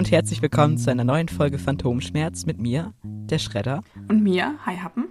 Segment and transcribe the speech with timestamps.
[0.00, 3.82] Und herzlich willkommen zu einer neuen Folge Phantomschmerz mit mir, der Schredder.
[4.08, 5.08] Und mir, Hi Happen.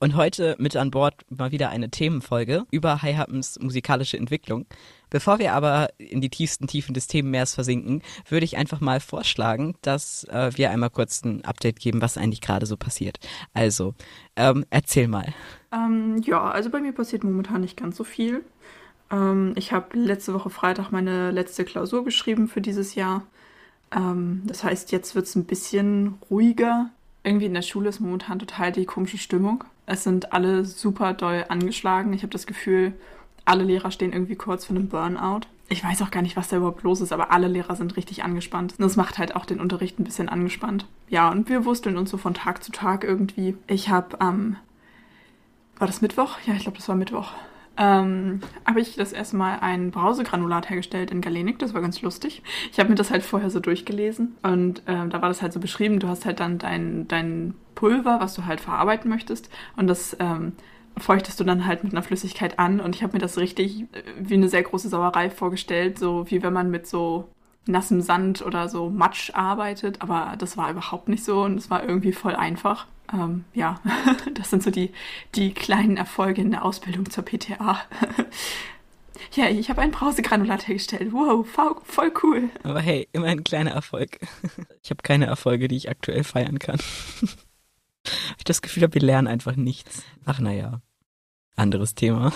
[0.00, 4.66] Und heute mit an Bord mal wieder eine Themenfolge über Hi Happens musikalische Entwicklung.
[5.10, 9.76] Bevor wir aber in die tiefsten Tiefen des Themenmeers versinken, würde ich einfach mal vorschlagen,
[9.80, 13.20] dass äh, wir einmal kurz ein Update geben, was eigentlich gerade so passiert.
[13.54, 13.94] Also,
[14.34, 15.32] ähm, erzähl mal.
[15.70, 18.44] Ähm, ja, also bei mir passiert momentan nicht ganz so viel.
[19.12, 23.22] Ähm, ich habe letzte Woche Freitag meine letzte Klausur geschrieben für dieses Jahr.
[23.94, 26.90] Ähm, das heißt, jetzt wird es ein bisschen ruhiger.
[27.24, 29.64] Irgendwie in der Schule ist momentan total die komische Stimmung.
[29.86, 32.12] Es sind alle super doll angeschlagen.
[32.12, 32.94] Ich habe das Gefühl,
[33.44, 35.42] alle Lehrer stehen irgendwie kurz vor einem Burnout.
[35.68, 38.24] Ich weiß auch gar nicht, was da überhaupt los ist, aber alle Lehrer sind richtig
[38.24, 38.74] angespannt.
[38.78, 40.86] Und das macht halt auch den Unterricht ein bisschen angespannt.
[41.08, 43.56] Ja, und wir wursteln uns so von Tag zu Tag irgendwie.
[43.66, 44.36] Ich habe am.
[44.36, 44.56] Ähm,
[45.78, 46.38] war das Mittwoch?
[46.46, 47.32] Ja, ich glaube, das war Mittwoch
[47.76, 51.58] ähm, habe ich das erste Mal ein Brausegranulat hergestellt in Galenik.
[51.58, 52.42] Das war ganz lustig.
[52.70, 54.36] Ich habe mir das halt vorher so durchgelesen.
[54.42, 58.20] Und ähm, da war das halt so beschrieben, du hast halt dann dein, dein Pulver,
[58.20, 59.48] was du halt verarbeiten möchtest.
[59.76, 60.52] Und das ähm,
[60.98, 62.80] feuchtest du dann halt mit einer Flüssigkeit an.
[62.80, 66.42] Und ich habe mir das richtig äh, wie eine sehr große Sauerei vorgestellt, so wie
[66.42, 67.28] wenn man mit so
[67.66, 71.42] nassem Sand oder so Matsch arbeitet, aber das war überhaupt nicht so.
[71.42, 73.80] Und es war irgendwie voll einfach ähm, ja,
[74.34, 74.92] das sind so die,
[75.34, 77.80] die kleinen Erfolge in der Ausbildung zur PTA.
[79.34, 81.12] ja, ich habe ein Brausegranulat hergestellt.
[81.12, 81.46] Wow,
[81.84, 82.50] voll cool.
[82.62, 84.18] Aber hey, immer ein kleiner Erfolg.
[84.82, 86.78] Ich habe keine Erfolge, die ich aktuell feiern kann.
[88.38, 90.02] ich das Gefühl wir lernen einfach nichts.
[90.24, 90.80] Ach naja,
[91.56, 92.32] anderes Thema.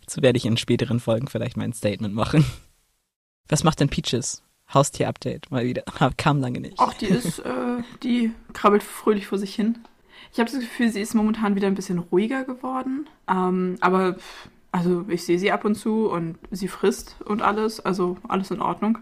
[0.00, 2.44] Dazu werde ich in späteren Folgen vielleicht mein Statement machen.
[3.48, 4.42] Was macht denn Peaches?
[4.72, 5.82] Haustier-Update mal wieder.
[6.16, 6.76] Kam lange nicht.
[6.78, 9.78] Ach, die ist, äh, die krabbelt fröhlich vor sich hin.
[10.32, 13.08] Ich habe das Gefühl, sie ist momentan wieder ein bisschen ruhiger geworden.
[13.28, 14.16] Ähm, aber,
[14.72, 17.80] also ich sehe sie ab und zu und sie frisst und alles.
[17.80, 18.98] Also alles in Ordnung.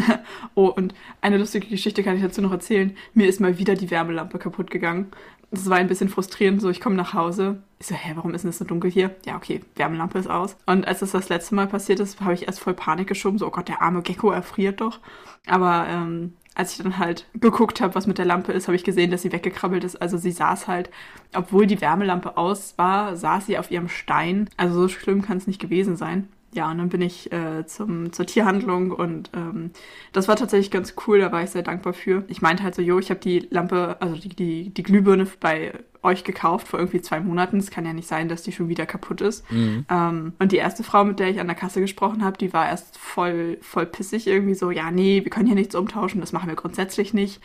[0.54, 2.96] oh, und eine lustige Geschichte kann ich dazu noch erzählen.
[3.14, 5.10] Mir ist mal wieder die Wärmelampe kaputt gegangen
[5.50, 6.60] das war ein bisschen frustrierend.
[6.60, 7.62] So, ich komme nach Hause.
[7.78, 9.16] Ich so, hä, warum ist denn das so dunkel hier?
[9.26, 10.56] Ja, okay, Wärmelampe ist aus.
[10.66, 13.38] Und als das das letzte Mal passiert ist, habe ich erst voll Panik geschoben.
[13.38, 15.00] So, oh Gott, der arme Gecko erfriert doch.
[15.46, 18.84] Aber ähm, als ich dann halt geguckt habe, was mit der Lampe ist, habe ich
[18.84, 20.00] gesehen, dass sie weggekrabbelt ist.
[20.00, 20.90] Also sie saß halt,
[21.34, 24.48] obwohl die Wärmelampe aus war, saß sie auf ihrem Stein.
[24.56, 28.12] Also so schlimm kann es nicht gewesen sein ja, und dann bin ich äh, zum,
[28.12, 29.70] zur Tierhandlung und ähm,
[30.12, 32.24] das war tatsächlich ganz cool, da war ich sehr dankbar für.
[32.26, 35.72] Ich meinte halt so, jo, ich habe die Lampe, also die, die, die Glühbirne bei
[36.02, 37.58] euch gekauft vor irgendwie zwei Monaten.
[37.58, 39.50] Es kann ja nicht sein, dass die schon wieder kaputt ist.
[39.52, 39.84] Mhm.
[39.88, 42.68] Ähm, und die erste Frau, mit der ich an der Kasse gesprochen habe, die war
[42.68, 46.48] erst voll, voll pissig irgendwie so, ja, nee, wir können hier nichts umtauschen, das machen
[46.48, 47.40] wir grundsätzlich nicht.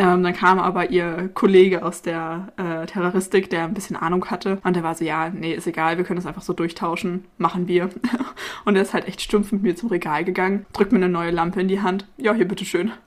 [0.00, 4.56] Ähm, dann kam aber ihr Kollege aus der äh, Terroristik, der ein bisschen Ahnung hatte.
[4.64, 7.26] Und der war so, ja, nee, ist egal, wir können das einfach so durchtauschen.
[7.36, 7.90] Machen wir.
[8.64, 11.30] und er ist halt echt stumpf mit mir zum Regal gegangen, drückt mir eine neue
[11.30, 12.06] Lampe in die Hand.
[12.16, 12.92] Ja, hier, bitteschön.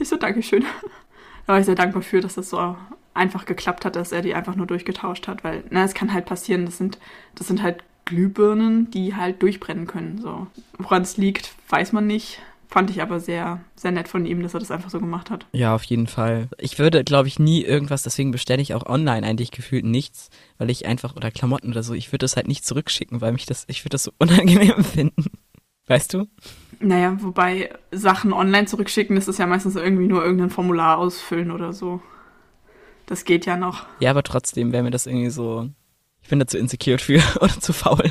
[0.00, 0.64] Ich so, Dankeschön.
[1.46, 2.76] Da war ich sehr dankbar für, dass das so
[3.12, 6.26] einfach geklappt hat, dass er die einfach nur durchgetauscht hat, weil, na, es kann halt
[6.26, 6.98] passieren, das sind,
[7.36, 10.18] das sind halt Glühbirnen, die halt durchbrennen können.
[10.20, 10.48] So.
[10.78, 12.42] Woran es liegt, weiß man nicht.
[12.74, 15.46] Fand ich aber sehr, sehr nett von ihm, dass er das einfach so gemacht hat.
[15.52, 16.48] Ja, auf jeden Fall.
[16.58, 20.70] Ich würde, glaube ich, nie irgendwas, deswegen bestelle ich auch online eigentlich gefühlt nichts, weil
[20.70, 23.62] ich einfach, oder Klamotten oder so, ich würde das halt nicht zurückschicken, weil mich das,
[23.68, 25.26] ich würde das so unangenehm finden.
[25.86, 26.26] Weißt du?
[26.80, 31.72] Naja, wobei Sachen online zurückschicken, das ist ja meistens irgendwie nur irgendein Formular ausfüllen oder
[31.72, 32.02] so.
[33.06, 33.86] Das geht ja noch.
[34.00, 35.70] Ja, aber trotzdem wäre mir das irgendwie so,
[36.22, 38.10] ich bin da zu insecure für oder zu faul.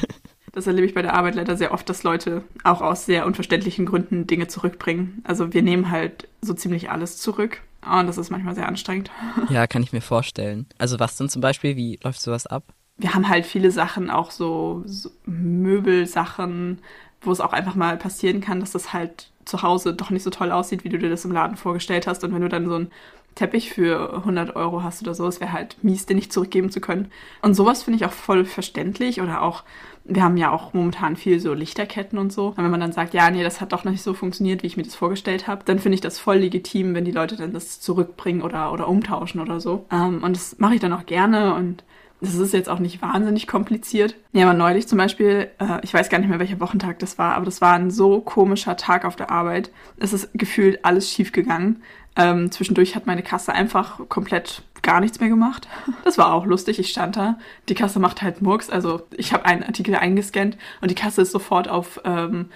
[0.54, 3.88] Das erlebe ich bei der Arbeit leider sehr oft, dass Leute auch aus sehr unverständlichen
[3.88, 5.22] Gründen Dinge zurückbringen.
[5.26, 7.62] Also wir nehmen halt so ziemlich alles zurück.
[7.86, 9.12] Und das ist manchmal sehr anstrengend.
[9.50, 10.68] Ja, kann ich mir vorstellen.
[10.78, 11.76] Also was denn zum Beispiel?
[11.76, 12.64] Wie läuft sowas ab?
[12.98, 16.80] Wir haben halt viele Sachen, auch so, so Möbelsachen,
[17.22, 20.30] wo es auch einfach mal passieren kann, dass das halt zu Hause doch nicht so
[20.30, 22.24] toll aussieht, wie du dir das im Laden vorgestellt hast.
[22.24, 22.92] Und wenn du dann so ein
[23.36, 25.28] Teppich für 100 Euro hast oder so.
[25.28, 27.12] Es wäre halt mies, den nicht zurückgeben zu können.
[27.42, 29.22] Und sowas finde ich auch voll verständlich.
[29.22, 29.64] Oder auch,
[30.04, 32.48] wir haben ja auch momentan viel so Lichterketten und so.
[32.48, 34.78] Und wenn man dann sagt, ja, nee, das hat doch nicht so funktioniert, wie ich
[34.78, 37.80] mir das vorgestellt habe, dann finde ich das voll legitim, wenn die Leute dann das
[37.80, 39.86] zurückbringen oder, oder umtauschen oder so.
[39.92, 41.84] Ähm, und das mache ich dann auch gerne und
[42.24, 44.16] das ist jetzt auch nicht wahnsinnig kompliziert.
[44.32, 47.36] Ja, aber neulich zum Beispiel, äh, ich weiß gar nicht mehr, welcher Wochentag das war,
[47.36, 49.72] aber das war ein so komischer Tag auf der Arbeit.
[49.98, 51.84] Es ist gefühlt alles schief gegangen.
[52.16, 55.68] Ähm, zwischendurch hat meine Kasse einfach komplett gar nichts mehr gemacht.
[56.06, 56.80] Das war auch lustig.
[56.80, 57.38] Ich stand da.
[57.70, 58.70] Die Kasse macht halt Murks.
[58.70, 62.50] Also ich habe einen Artikel eingescannt und die Kasse ist sofort auf ähm,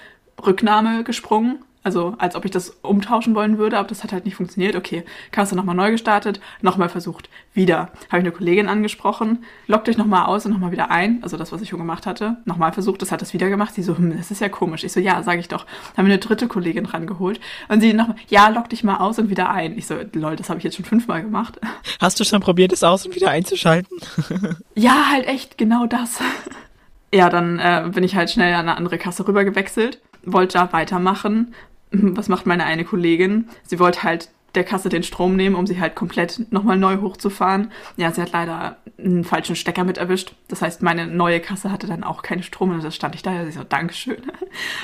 [0.46, 1.60] Rücknahme gesprungen.
[1.88, 4.76] Also als ob ich das umtauschen wollen würde, aber das hat halt nicht funktioniert.
[4.76, 7.30] Okay, Kasse nochmal neu gestartet, nochmal versucht.
[7.54, 7.78] Wieder.
[8.10, 11.20] Habe ich eine Kollegin angesprochen, lockt euch nochmal aus und nochmal wieder ein.
[11.24, 12.40] Also das, was ich schon gemacht hatte.
[12.44, 13.74] Nochmal versucht, das hat das wieder gemacht.
[13.74, 14.84] Sie so, hm, das ist ja komisch.
[14.84, 15.66] Ich so, ja, sage ich doch.
[15.96, 17.40] Haben wir eine dritte Kollegin rangeholt.
[17.70, 19.78] Und sie nochmal, ja, lock dich mal aus und wieder ein.
[19.78, 21.58] Ich so, lol, das habe ich jetzt schon fünfmal gemacht.
[22.02, 23.98] Hast du schon probiert, es aus und wieder einzuschalten?
[24.76, 26.20] ja, halt echt, genau das.
[27.14, 30.74] ja, dann äh, bin ich halt schnell an eine andere Kasse rüber gewechselt, wollte da
[30.74, 31.54] weitermachen
[31.92, 33.48] was macht meine eine Kollegin?
[33.64, 37.72] Sie wollte halt der Kasse den Strom nehmen, um sie halt komplett nochmal neu hochzufahren.
[37.96, 40.34] Ja, sie hat leider einen falschen Stecker mit erwischt.
[40.48, 43.32] Das heißt, meine neue Kasse hatte dann auch keinen Strom und da stand ich da.
[43.34, 44.18] Ja, sie so, Dankeschön.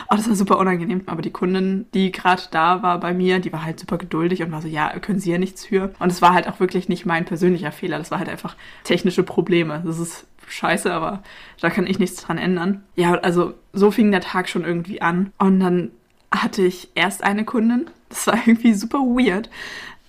[0.09, 1.03] Oh, das war super unangenehm.
[1.07, 4.51] Aber die Kundin, die gerade da war bei mir, die war halt super geduldig und
[4.51, 5.93] war so, ja, können Sie ja nichts für.
[5.97, 7.97] Und es war halt auch wirklich nicht mein persönlicher Fehler.
[7.97, 9.81] Das war halt einfach technische Probleme.
[9.83, 11.23] Das ist scheiße, aber
[11.59, 12.83] da kann ich nichts dran ändern.
[12.95, 15.31] Ja, also so fing der Tag schon irgendwie an.
[15.39, 15.91] Und dann
[16.33, 17.89] hatte ich erst eine Kundin.
[18.09, 19.49] Das war irgendwie super weird,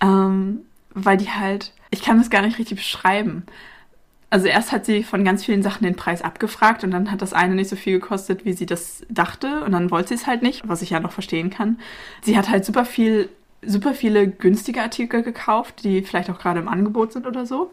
[0.01, 0.61] ähm,
[0.91, 3.45] weil die halt, ich kann das gar nicht richtig beschreiben.
[4.31, 7.33] Also erst hat sie von ganz vielen Sachen den Preis abgefragt und dann hat das
[7.33, 10.43] eine nicht so viel gekostet, wie sie das dachte und dann wollte sie es halt
[10.43, 11.79] nicht, was ich ja noch verstehen kann.
[12.23, 13.29] Sie hat halt super viel,
[13.65, 17.71] super viele günstige Artikel gekauft, die vielleicht auch gerade im Angebot sind oder so.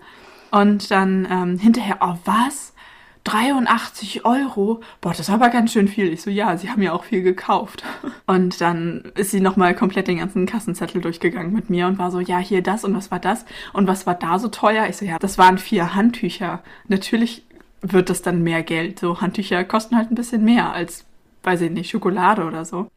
[0.51, 2.73] Und dann ähm, hinterher, oh was?
[3.23, 4.81] 83 Euro?
[4.99, 6.11] Boah, das war aber ganz schön viel.
[6.11, 7.83] Ich so, ja, sie haben ja auch viel gekauft.
[8.27, 12.19] Und dann ist sie nochmal komplett den ganzen Kassenzettel durchgegangen mit mir und war so,
[12.19, 14.87] ja, hier das und was war das und was war da so teuer?
[14.87, 16.61] Ich so, ja, das waren vier Handtücher.
[16.87, 17.43] Natürlich
[17.81, 18.99] wird das dann mehr Geld.
[18.99, 21.05] So Handtücher kosten halt ein bisschen mehr als,
[21.43, 22.87] weiß ich nicht, Schokolade oder so.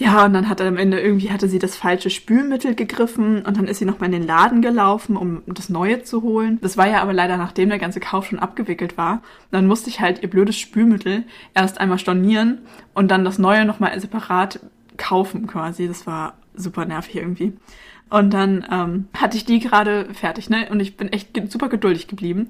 [0.00, 3.58] Ja, und dann hat er am Ende irgendwie hatte sie das falsche Spülmittel gegriffen und
[3.58, 6.58] dann ist sie nochmal in den Laden gelaufen, um das Neue zu holen.
[6.62, 9.20] Das war ja aber leider nachdem der ganze Kauf schon abgewickelt war.
[9.50, 12.62] Dann musste ich halt ihr blödes Spülmittel erst einmal stornieren
[12.94, 14.60] und dann das Neue nochmal separat
[14.96, 15.86] kaufen quasi.
[15.86, 17.52] Das war super nervig irgendwie.
[18.08, 20.68] Und dann ähm, hatte ich die gerade fertig, ne?
[20.70, 22.48] Und ich bin echt super geduldig geblieben.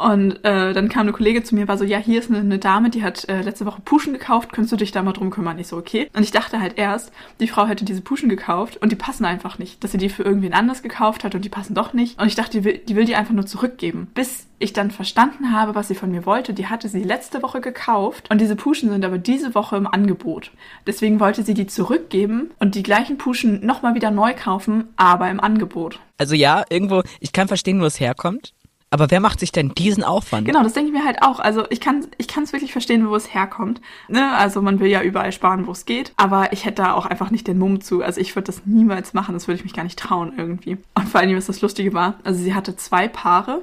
[0.00, 2.58] Und äh, dann kam eine Kollegin zu mir, war so, ja, hier ist eine, eine
[2.58, 5.58] Dame, die hat äh, letzte Woche Puschen gekauft, könntest du dich da mal drum kümmern?
[5.58, 6.08] Ich so, okay.
[6.14, 9.58] Und ich dachte halt erst, die Frau hätte diese Puschen gekauft und die passen einfach
[9.58, 9.84] nicht.
[9.84, 12.18] Dass sie die für irgendwen anders gekauft hat und die passen doch nicht.
[12.18, 14.08] Und ich dachte, die will, die will die einfach nur zurückgeben.
[14.14, 17.60] Bis ich dann verstanden habe, was sie von mir wollte, die hatte sie letzte Woche
[17.60, 20.50] gekauft und diese Puschen sind aber diese Woche im Angebot.
[20.86, 25.40] Deswegen wollte sie die zurückgeben und die gleichen Puschen nochmal wieder neu kaufen, aber im
[25.40, 25.98] Angebot.
[26.18, 28.52] Also ja, irgendwo, ich kann verstehen, wo es herkommt.
[28.92, 30.46] Aber wer macht sich denn diesen Aufwand?
[30.46, 31.38] Genau, das denke ich mir halt auch.
[31.38, 33.80] Also ich kann ich kann es wirklich verstehen, wo es herkommt.
[34.08, 34.32] Ne?
[34.36, 36.12] Also man will ja überall sparen, wo es geht.
[36.16, 38.02] Aber ich hätte da auch einfach nicht den Mumm zu.
[38.02, 39.34] Also ich würde das niemals machen.
[39.34, 40.76] Das würde ich mich gar nicht trauen irgendwie.
[40.94, 43.62] Und vor allem, was das Lustige war, also sie hatte zwei Paare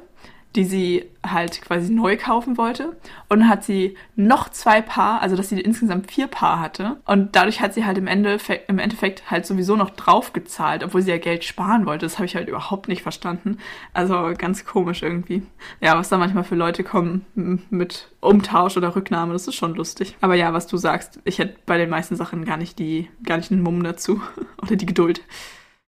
[0.57, 2.98] die sie halt quasi neu kaufen wollte.
[3.30, 6.98] Und dann hat sie noch zwei Paar, also dass sie insgesamt vier Paar hatte.
[7.06, 11.04] Und dadurch hat sie halt im Endeffekt, im Endeffekt halt sowieso noch drauf gezahlt, obwohl
[11.04, 12.07] sie ja Geld sparen wollte.
[12.07, 13.59] Das habe ich halt überhaupt nicht verstanden.
[13.94, 15.44] Also ganz komisch irgendwie.
[15.80, 17.25] Ja, was da manchmal für Leute kommen
[17.69, 20.18] mit Umtausch oder Rücknahme, das ist schon lustig.
[20.21, 23.38] Aber ja, was du sagst, ich hätte bei den meisten Sachen gar nicht die, gar
[23.38, 24.21] nicht den Mumm dazu.
[24.63, 25.21] oder die Geduld.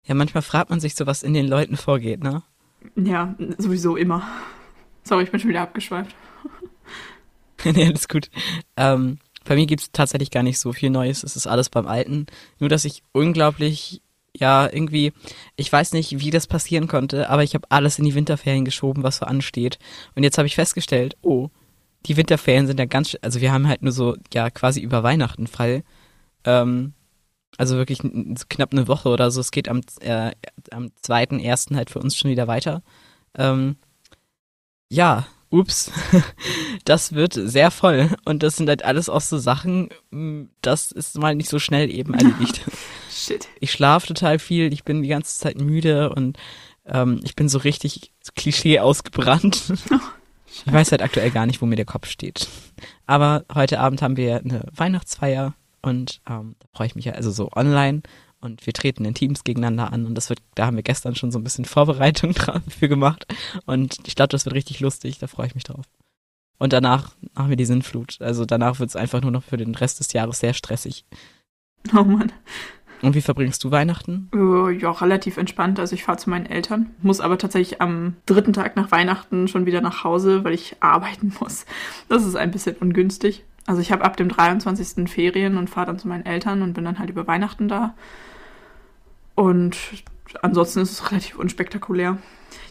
[0.05, 2.43] Ja, manchmal fragt man sich so, was in den Leuten vorgeht, ne?
[2.95, 4.23] Ja, sowieso immer.
[5.09, 6.15] Sorry, ich bin schon wieder abgeschweift.
[7.65, 8.29] nee, alles gut.
[8.77, 11.23] Ähm, bei mir gibt es tatsächlich gar nicht so viel Neues.
[11.23, 12.27] Es ist alles beim Alten.
[12.59, 14.03] Nur, dass ich unglaublich,
[14.37, 15.11] ja, irgendwie,
[15.55, 19.01] ich weiß nicht, wie das passieren konnte, aber ich habe alles in die Winterferien geschoben,
[19.01, 19.79] was so ansteht.
[20.13, 21.49] Und jetzt habe ich festgestellt, oh,
[22.05, 25.47] die Winterferien sind ja ganz, also wir haben halt nur so, ja, quasi über Weihnachten
[25.47, 25.83] frei.
[26.43, 26.93] Ähm,
[27.57, 28.01] also wirklich
[28.47, 29.41] knapp eine Woche oder so.
[29.41, 30.33] Es geht am, äh,
[30.69, 32.83] am zweiten, ersten halt für uns schon wieder weiter.
[33.35, 33.77] Ähm,
[34.89, 35.91] ja, ups,
[36.85, 38.15] das wird sehr voll.
[38.25, 41.89] Und das sind halt alles auch so Sachen, hm, das ist mal nicht so schnell
[41.89, 42.61] eben erledigt.
[43.11, 43.47] Shit.
[43.59, 46.37] Ich schlafe total viel, ich bin die ganze Zeit müde und
[46.85, 49.73] ähm, ich bin so richtig Klischee ausgebrannt.
[50.65, 52.47] ich weiß halt aktuell gar nicht, wo mir der Kopf steht.
[53.05, 57.31] Aber heute Abend haben wir eine Weihnachtsfeier und ähm, da freue ich mich ja, also
[57.31, 58.01] so online
[58.41, 61.31] und wir treten in Teams gegeneinander an und das wird, da haben wir gestern schon
[61.31, 63.25] so ein bisschen Vorbereitung dafür gemacht
[63.65, 65.85] und ich glaube, das wird richtig lustig, da freue ich mich drauf.
[66.59, 68.17] Und danach haben wir die Sinnflut.
[68.19, 71.05] Also danach wird es einfach nur noch für den Rest des Jahres sehr stressig.
[71.95, 72.33] Oh Mann.
[73.01, 74.29] Und wie verbringst du Weihnachten?
[74.35, 75.79] Uh, ja, relativ entspannt.
[75.79, 79.65] Also ich fahre zu meinen Eltern, muss aber tatsächlich am dritten Tag nach Weihnachten schon
[79.65, 81.65] wieder nach Hause, weil ich arbeiten muss.
[82.09, 83.45] Das ist ein bisschen ungünstig.
[83.65, 85.09] Also ich habe ab dem 23.
[85.09, 87.93] Ferien und fahre dann zu meinen Eltern und bin dann halt über Weihnachten da.
[89.35, 89.77] Und
[90.41, 92.17] ansonsten ist es relativ unspektakulär.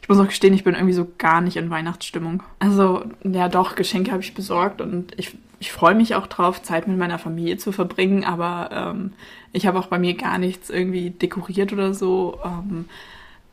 [0.02, 2.42] Ich muss auch gestehen, ich bin irgendwie so gar nicht in Weihnachtsstimmung.
[2.59, 6.87] Also, ja doch, Geschenke habe ich besorgt und ich ich freue mich auch drauf, Zeit
[6.87, 9.12] mit meiner Familie zu verbringen, aber ähm,
[9.52, 12.38] ich habe auch bei mir gar nichts irgendwie dekoriert oder so.
[12.45, 12.85] Ähm,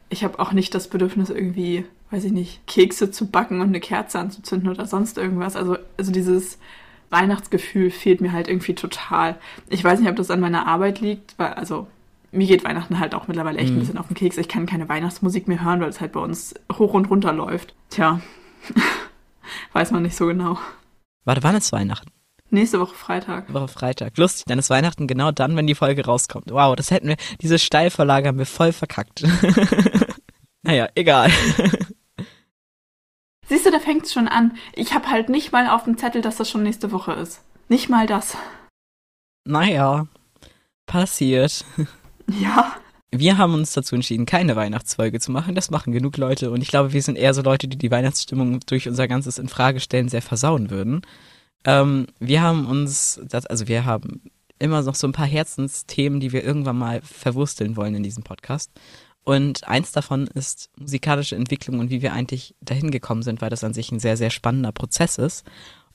[0.09, 3.79] ich habe auch nicht das Bedürfnis, irgendwie, weiß ich nicht, Kekse zu backen und eine
[3.79, 5.55] Kerze anzuzünden oder sonst irgendwas.
[5.55, 6.59] Also, also dieses
[7.09, 9.37] Weihnachtsgefühl fehlt mir halt irgendwie total.
[9.69, 11.87] Ich weiß nicht, ob das an meiner Arbeit liegt, weil, also
[12.31, 13.77] mir geht Weihnachten halt auch mittlerweile echt mhm.
[13.77, 14.37] ein bisschen auf den Keks.
[14.37, 17.73] Ich kann keine Weihnachtsmusik mehr hören, weil es halt bei uns hoch und runter läuft.
[17.89, 18.19] Tja,
[19.73, 20.59] weiß man nicht so genau.
[21.23, 22.11] Warte, wann ist Weihnachten?
[22.51, 23.51] Nächste Woche Freitag.
[23.51, 24.17] Woche Freitag.
[24.17, 26.51] Lustig, dann ist Weihnachten genau dann, wenn die Folge rauskommt.
[26.51, 29.23] Wow, das hätten wir, diese Steilvorlage haben wir voll verkackt.
[30.61, 31.31] naja, egal.
[33.47, 34.57] Siehst du, da fängt's schon an.
[34.73, 37.41] Ich habe halt nicht mal auf dem Zettel, dass das schon nächste Woche ist.
[37.69, 38.37] Nicht mal das.
[39.45, 40.07] Naja,
[40.85, 41.65] passiert.
[42.27, 42.75] Ja.
[43.11, 45.53] Wir haben uns dazu entschieden, keine Weihnachtsfolge zu machen.
[45.53, 46.49] Das machen genug Leute.
[46.49, 50.09] Und ich glaube, wir sind eher so Leute, die die Weihnachtsstimmung durch unser ganzes Infragestellen
[50.09, 51.01] sehr versauen würden.
[51.65, 54.21] Ähm, wir haben uns, das, also wir haben
[54.59, 58.71] immer noch so ein paar Herzensthemen, die wir irgendwann mal verwursteln wollen in diesem Podcast.
[59.25, 63.63] Und eins davon ist musikalische Entwicklung und wie wir eigentlich dahin gekommen sind, weil das
[63.63, 65.45] an sich ein sehr, sehr spannender Prozess ist.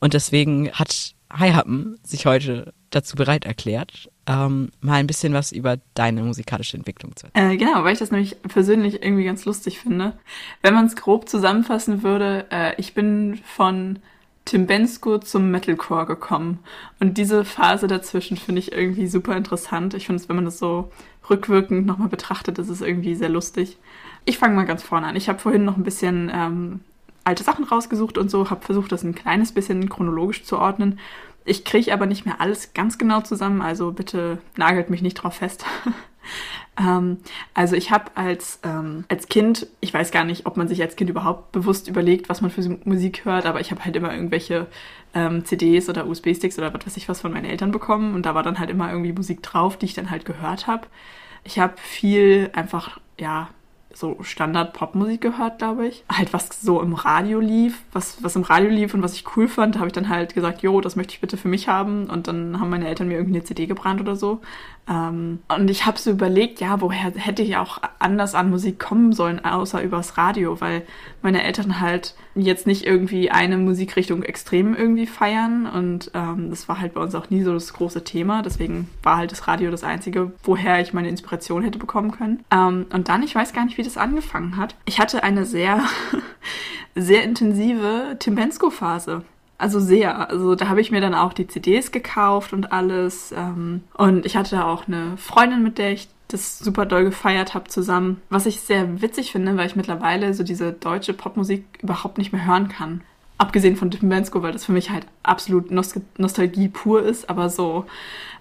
[0.01, 5.53] Und deswegen hat Hi Happen sich heute dazu bereit erklärt, ähm, mal ein bisschen was
[5.53, 7.53] über deine musikalische Entwicklung zu erzählen.
[7.53, 10.19] Äh, genau, weil ich das nämlich persönlich irgendwie ganz lustig finde.
[10.61, 14.01] Wenn man es grob zusammenfassen würde, äh, ich bin von
[14.45, 16.59] Tim Bensko zum Metalcore gekommen.
[16.99, 19.95] Und diese Phase dazwischen finde ich irgendwie super interessant.
[19.95, 20.91] Ich finde es, wenn man das so
[21.31, 23.79] rückwirkend nochmal betrachtet, ist es irgendwie sehr lustig.
[24.25, 25.17] Ich fange mal ganz vorne an.
[25.17, 26.81] Ich habe vorhin noch ein bisschen ähm,
[27.25, 30.99] alte Sachen rausgesucht und so, habe versucht, das ein kleines bisschen chronologisch zu ordnen.
[31.45, 35.35] Ich kriege aber nicht mehr alles ganz genau zusammen, also bitte nagelt mich nicht drauf
[35.35, 35.65] fest.
[36.81, 37.19] ähm,
[37.55, 40.97] also ich habe als, ähm, als Kind, ich weiß gar nicht, ob man sich als
[40.97, 44.67] Kind überhaupt bewusst überlegt, was man für Musik hört, aber ich habe halt immer irgendwelche
[45.15, 48.35] ähm, CDs oder USB-Sticks oder was weiß ich was von meinen Eltern bekommen und da
[48.35, 50.87] war dann halt immer irgendwie Musik drauf, die ich dann halt gehört habe.
[51.45, 53.49] Ich habe viel einfach, ja,
[53.93, 56.05] so Standard-Popmusik gehört, glaube ich.
[56.11, 59.49] Halt, was so im Radio lief, was, was im Radio lief und was ich cool
[59.49, 62.09] fand, habe ich dann halt gesagt, jo, das möchte ich bitte für mich haben.
[62.09, 64.41] Und dann haben meine Eltern mir irgendwie eine CD gebrannt oder so.
[64.91, 69.13] Ähm, und ich habe so überlegt, ja, woher hätte ich auch anders an Musik kommen
[69.13, 70.83] sollen, außer übers Radio, weil
[71.23, 75.67] meine Eltern halt jetzt nicht irgendwie eine Musikrichtung extrem irgendwie feiern.
[75.67, 78.43] Und ähm, das war halt bei uns auch nie so das große Thema.
[78.43, 82.45] Deswegen war halt das Radio das Einzige, woher ich meine Inspiration hätte bekommen können.
[82.51, 84.75] Ähm, und dann, ich weiß gar nicht, wie das angefangen hat.
[84.87, 85.85] Ich hatte eine sehr,
[86.97, 89.23] sehr intensive Tim Bensko-Phase.
[89.61, 90.31] Also sehr.
[90.31, 93.31] Also da habe ich mir dann auch die CDs gekauft und alles.
[93.37, 97.69] Ähm, und ich hatte auch eine Freundin, mit der ich das super doll gefeiert habe
[97.69, 98.23] zusammen.
[98.31, 102.47] Was ich sehr witzig finde, weil ich mittlerweile so diese deutsche Popmusik überhaupt nicht mehr
[102.47, 103.03] hören kann.
[103.37, 107.51] Abgesehen von Tim Bensko, weil das für mich halt absolut Nost Nostalgie pur ist, aber
[107.51, 107.85] so,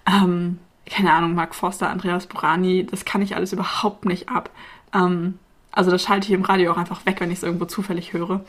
[0.06, 4.48] ähm, keine Ahnung, Mark Forster, Andreas Burani, das kann ich alles überhaupt nicht ab.
[4.94, 5.38] Ähm,
[5.72, 8.44] also das schalte ich im Radio auch einfach weg, wenn ich es irgendwo zufällig höre.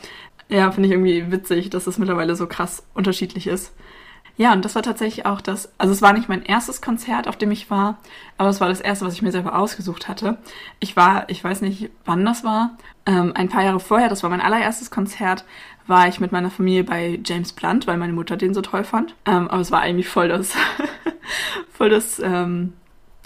[0.52, 3.74] Ja, finde ich irgendwie witzig, dass es mittlerweile so krass unterschiedlich ist.
[4.36, 7.38] Ja, und das war tatsächlich auch das, also es war nicht mein erstes Konzert, auf
[7.38, 8.00] dem ich war,
[8.38, 10.38] aber es war das erste, was ich mir selber ausgesucht hatte.
[10.80, 14.30] Ich war, ich weiß nicht, wann das war, ähm, ein paar Jahre vorher, das war
[14.30, 15.46] mein allererstes Konzert,
[15.88, 19.16] war ich mit meiner Familie bei James Blunt, weil meine Mutter den so toll fand.
[19.26, 20.56] Ähm, aber es war eigentlich voll das,
[21.72, 22.74] voll das ähm,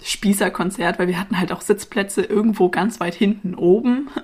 [0.02, 4.10] Spießerkonzert, weil wir hatten halt auch Sitzplätze irgendwo ganz weit hinten oben.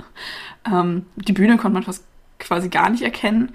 [0.64, 2.04] Ähm, die Bühne konnte man fast
[2.42, 3.52] quasi gar nicht erkennen.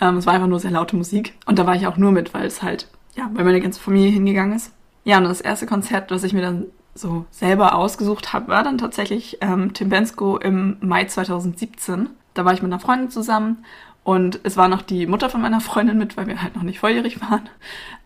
[0.00, 1.34] Ähm, es war einfach nur sehr laute Musik.
[1.46, 4.10] Und da war ich auch nur mit, weil es halt, ja, weil meine ganze Familie
[4.10, 4.72] hingegangen ist.
[5.04, 8.78] Ja, und das erste Konzert, das ich mir dann so selber ausgesucht habe, war dann
[8.78, 12.08] tatsächlich ähm, Tim Bensko im Mai 2017.
[12.34, 13.64] Da war ich mit einer Freundin zusammen
[14.04, 16.80] und es war noch die Mutter von meiner Freundin mit, weil wir halt noch nicht
[16.80, 17.48] volljährig waren.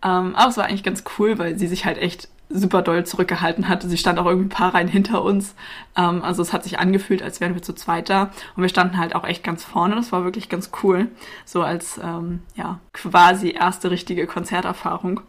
[0.02, 3.68] Ähm, aber es war eigentlich ganz cool, weil sie sich halt echt super doll zurückgehalten
[3.68, 3.88] hatte.
[3.88, 5.54] Sie stand auch irgendwie ein paar Reihen hinter uns.
[5.96, 8.30] Ähm, also es hat sich angefühlt, als wären wir zu zweit da.
[8.56, 9.94] Und wir standen halt auch echt ganz vorne.
[9.94, 11.08] Das war wirklich ganz cool.
[11.44, 15.20] So als ähm, ja quasi erste richtige Konzerterfahrung.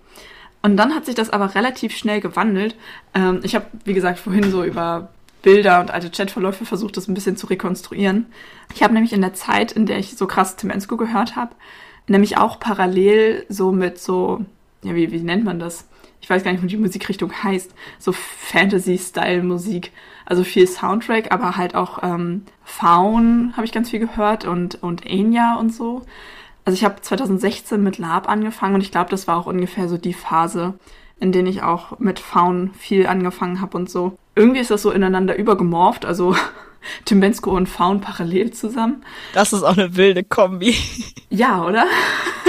[0.61, 2.75] Und dann hat sich das aber relativ schnell gewandelt.
[3.13, 5.09] Ähm, ich habe, wie gesagt, vorhin so über
[5.41, 8.27] Bilder und alte Chatverläufe versucht, das ein bisschen zu rekonstruieren.
[8.73, 11.53] Ich habe nämlich in der Zeit, in der ich so krass Temensko gehört habe,
[12.07, 14.45] nämlich auch parallel so mit so,
[14.83, 15.85] ja, wie, wie nennt man das?
[16.23, 19.91] Ich weiß gar nicht, wie die Musikrichtung heißt, so Fantasy-Style-Musik.
[20.25, 25.05] Also viel Soundtrack, aber halt auch ähm, Faun habe ich ganz viel gehört und, und
[25.05, 26.05] Enya und so.
[26.63, 29.97] Also ich habe 2016 mit Lab angefangen und ich glaube, das war auch ungefähr so
[29.97, 30.75] die Phase,
[31.19, 34.17] in denen ich auch mit Faun viel angefangen habe und so.
[34.33, 36.37] Irgendwie ist das so ineinander übergemorpht, also
[37.03, 39.03] Tim Bensko und Faun parallel zusammen.
[39.33, 40.73] Das ist auch eine wilde Kombi.
[41.29, 41.83] Ja, oder?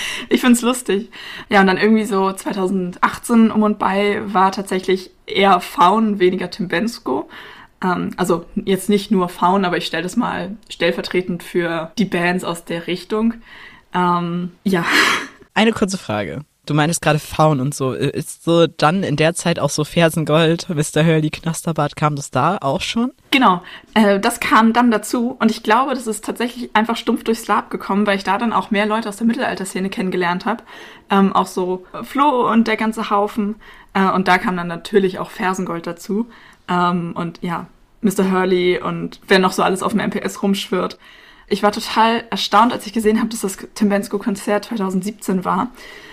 [0.28, 1.10] ich find's lustig.
[1.48, 6.68] Ja, und dann irgendwie so 2018 um und bei war tatsächlich eher Faun, weniger Tim
[6.68, 7.28] Bensko.
[7.82, 12.44] Ähm, also jetzt nicht nur Faun, aber ich stelle das mal stellvertretend für die Bands
[12.44, 13.34] aus der Richtung.
[13.94, 14.84] Ähm, ja.
[15.54, 16.44] Eine kurze Frage.
[16.68, 17.94] Du meinst gerade Faun und so.
[17.94, 21.02] Ist so dann in der Zeit auch so Fersengold, Mr.
[21.02, 23.12] Hurley, Knasterbart, kam das da auch schon?
[23.30, 23.62] Genau,
[23.94, 27.70] äh, das kam dann dazu und ich glaube, das ist tatsächlich einfach stumpf durchs Lab
[27.70, 30.62] gekommen, weil ich da dann auch mehr Leute aus der Mittelalterszene kennengelernt habe.
[31.08, 33.54] Ähm, auch so Flo und der ganze Haufen.
[33.94, 36.26] Äh, und da kam dann natürlich auch Fersengold dazu.
[36.68, 37.66] Ähm, und ja,
[38.02, 38.30] Mr.
[38.30, 40.98] Hurley und wer noch so alles auf dem MPS rumschwirrt.
[41.46, 45.68] Ich war total erstaunt, als ich gesehen habe, dass das Tim Bensko-Konzert 2017 war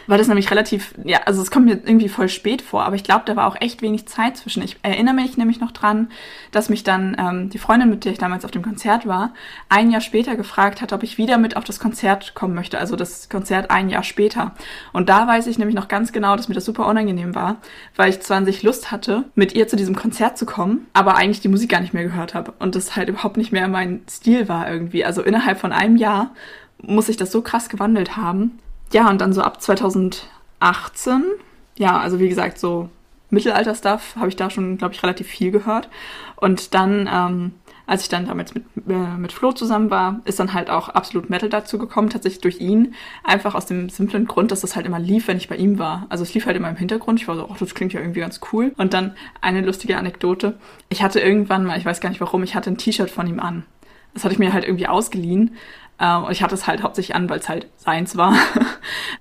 [0.07, 3.03] weil das nämlich relativ, ja, also es kommt mir irgendwie voll spät vor, aber ich
[3.03, 4.63] glaube, da war auch echt wenig Zeit zwischen.
[4.63, 6.09] Ich erinnere mich nämlich noch dran,
[6.51, 9.33] dass mich dann ähm, die Freundin, mit der ich damals auf dem Konzert war,
[9.69, 12.95] ein Jahr später gefragt hat, ob ich wieder mit auf das Konzert kommen möchte, also
[12.95, 14.51] das Konzert ein Jahr später.
[14.93, 17.57] Und da weiß ich nämlich noch ganz genau, dass mir das super unangenehm war,
[17.95, 21.15] weil ich zwar an sich Lust hatte, mit ihr zu diesem Konzert zu kommen, aber
[21.15, 24.01] eigentlich die Musik gar nicht mehr gehört habe und das halt überhaupt nicht mehr mein
[24.09, 25.05] Stil war irgendwie.
[25.05, 26.31] Also innerhalb von einem Jahr
[26.81, 28.59] muss sich das so krass gewandelt haben,
[28.93, 31.23] ja, und dann so ab 2018,
[31.77, 32.89] ja, also wie gesagt, so
[33.29, 35.89] Mittelalter-Stuff habe ich da schon, glaube ich, relativ viel gehört.
[36.35, 37.51] Und dann, ähm,
[37.87, 41.29] als ich dann damals mit, äh, mit Flo zusammen war, ist dann halt auch absolut
[41.29, 42.95] Metal dazu gekommen, tatsächlich durch ihn.
[43.23, 46.07] Einfach aus dem simplen Grund, dass das halt immer lief, wenn ich bei ihm war.
[46.09, 47.19] Also es lief halt immer im Hintergrund.
[47.19, 48.73] Ich war so, ach, das klingt ja irgendwie ganz cool.
[48.77, 50.57] Und dann eine lustige Anekdote.
[50.89, 53.39] Ich hatte irgendwann mal, ich weiß gar nicht warum, ich hatte ein T-Shirt von ihm
[53.39, 53.65] an.
[54.13, 55.55] Das hatte ich mir halt irgendwie ausgeliehen.
[55.99, 58.31] Ähm, und ich hatte es halt hauptsächlich an, weil es halt seins war.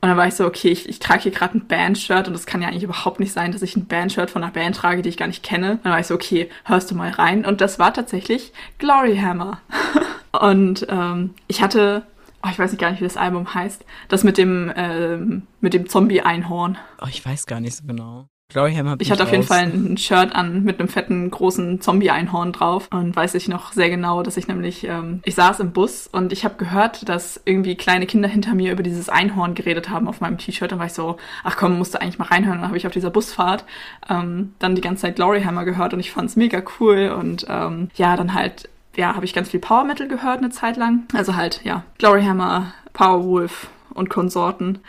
[0.00, 2.47] und dann war ich so, okay, ich, ich trage hier gerade ein Bandshirt und es
[2.47, 5.09] kann ja eigentlich überhaupt nicht sein, dass ich ein Bandshirt von einer Band trage, die
[5.09, 5.73] ich gar nicht kenne.
[5.73, 7.45] Und dann war ich so, okay, hörst du mal rein.
[7.45, 9.61] Und das war tatsächlich Glory Hammer.
[10.40, 12.02] und ähm, ich hatte
[12.45, 13.85] oh, ich weiß nicht gar nicht, wie das Album heißt.
[14.09, 16.79] Das mit dem, ähm, mit dem Zombie-Einhorn.
[17.01, 18.27] Oh, ich weiß gar nicht so genau.
[18.50, 22.88] Gloryhammer ich hatte auf jeden Fall ein Shirt an mit einem fetten, großen Zombie-Einhorn drauf.
[22.92, 26.33] Und weiß ich noch sehr genau, dass ich nämlich, ähm, ich saß im Bus und
[26.33, 30.20] ich habe gehört, dass irgendwie kleine Kinder hinter mir über dieses Einhorn geredet haben auf
[30.20, 30.70] meinem T-Shirt.
[30.70, 32.59] Dann war ich so, ach komm, musst du eigentlich mal reinhören.
[32.59, 33.64] Und dann habe ich auf dieser Busfahrt
[34.09, 37.14] ähm, dann die ganze Zeit Gloryhammer gehört und ich fand's mega cool.
[37.18, 40.76] Und ähm, ja, dann halt, ja, habe ich ganz viel Power Metal gehört eine Zeit
[40.76, 41.04] lang.
[41.14, 44.80] Also halt, ja, Gloryhammer, Powerwolf und Konsorten.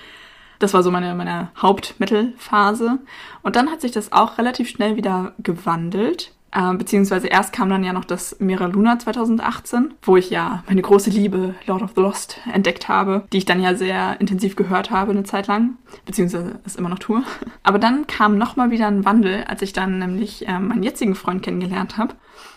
[0.59, 2.99] Das war so meine, meine Haupt-Metal-Phase.
[3.41, 6.31] Und dann hat sich das auch relativ schnell wieder gewandelt.
[6.55, 10.81] Äh, beziehungsweise erst kam dann ja noch das Mira Luna 2018, wo ich ja meine
[10.81, 14.89] große Liebe Lord of the Lost entdeckt habe, die ich dann ja sehr intensiv gehört
[14.89, 17.23] habe eine Zeit lang, beziehungsweise es immer noch tue.
[17.63, 21.43] Aber dann kam nochmal wieder ein Wandel, als ich dann nämlich äh, meinen jetzigen Freund
[21.43, 22.15] kennengelernt habe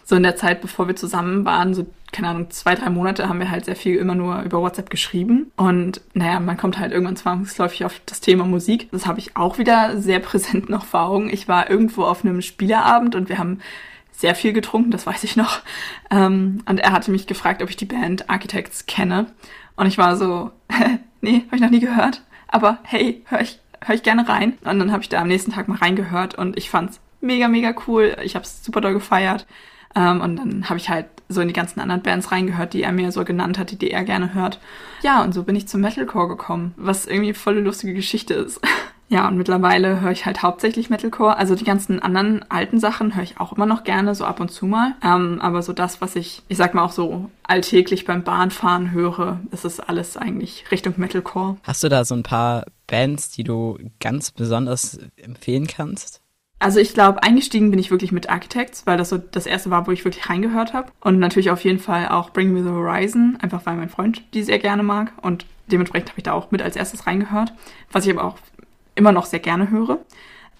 [0.09, 3.41] so in der Zeit, bevor wir zusammen waren, so, keine Ahnung, zwei, drei Monate haben
[3.41, 5.53] wir halt sehr viel immer nur über WhatsApp geschrieben.
[5.55, 8.89] Und naja, man kommt halt irgendwann zwangsläufig auf das Thema Musik.
[8.91, 11.29] Das habe ich auch wieder sehr präsent noch vor Augen.
[11.29, 13.61] Ich war irgendwo auf einem Spielerabend und wir haben
[14.11, 15.61] sehr viel getrunken, das weiß ich noch.
[16.11, 19.27] Ähm, und er hatte mich gefragt, ob ich die Band Architects kenne.
[19.77, 20.53] Und ich war so,
[21.21, 22.23] nee, habe ich noch nie gehört.
[22.47, 24.57] Aber hey, höre ich, hör ich gerne rein.
[24.65, 27.75] Und dann habe ich da am nächsten Tag mal reingehört und ich fand's mega, mega
[27.87, 28.17] cool.
[28.25, 29.47] Ich habe es super doll gefeiert.
[29.95, 32.93] Ähm, und dann habe ich halt so in die ganzen anderen Bands reingehört, die er
[32.93, 34.61] mir so genannt hat, die, er gerne hört.
[35.03, 38.61] Ja, und so bin ich zum Metalcore gekommen, was irgendwie voll eine lustige Geschichte ist.
[39.11, 41.39] Ja, und mittlerweile höre ich halt hauptsächlich Metalcore.
[41.39, 44.51] Also die ganzen anderen alten Sachen höre ich auch immer noch gerne, so ab und
[44.51, 44.97] zu mal.
[45.03, 49.41] Ähm, aber so das, was ich, ich sag mal auch so alltäglich beim Bahnfahren höre,
[49.51, 51.57] ist alles eigentlich Richtung Metalcore.
[51.63, 56.18] Hast du da so ein paar Bands, die du ganz besonders empfehlen kannst?
[56.61, 59.87] Also ich glaube, eingestiegen bin ich wirklich mit Architects, weil das so das erste war,
[59.87, 60.91] wo ich wirklich reingehört habe.
[61.01, 64.43] Und natürlich auf jeden Fall auch Bring Me the Horizon, einfach weil mein Freund die
[64.43, 65.13] sehr gerne mag.
[65.23, 67.53] Und dementsprechend habe ich da auch mit als erstes reingehört,
[67.93, 68.39] was ich aber auch
[68.97, 70.01] immer noch sehr gerne höre.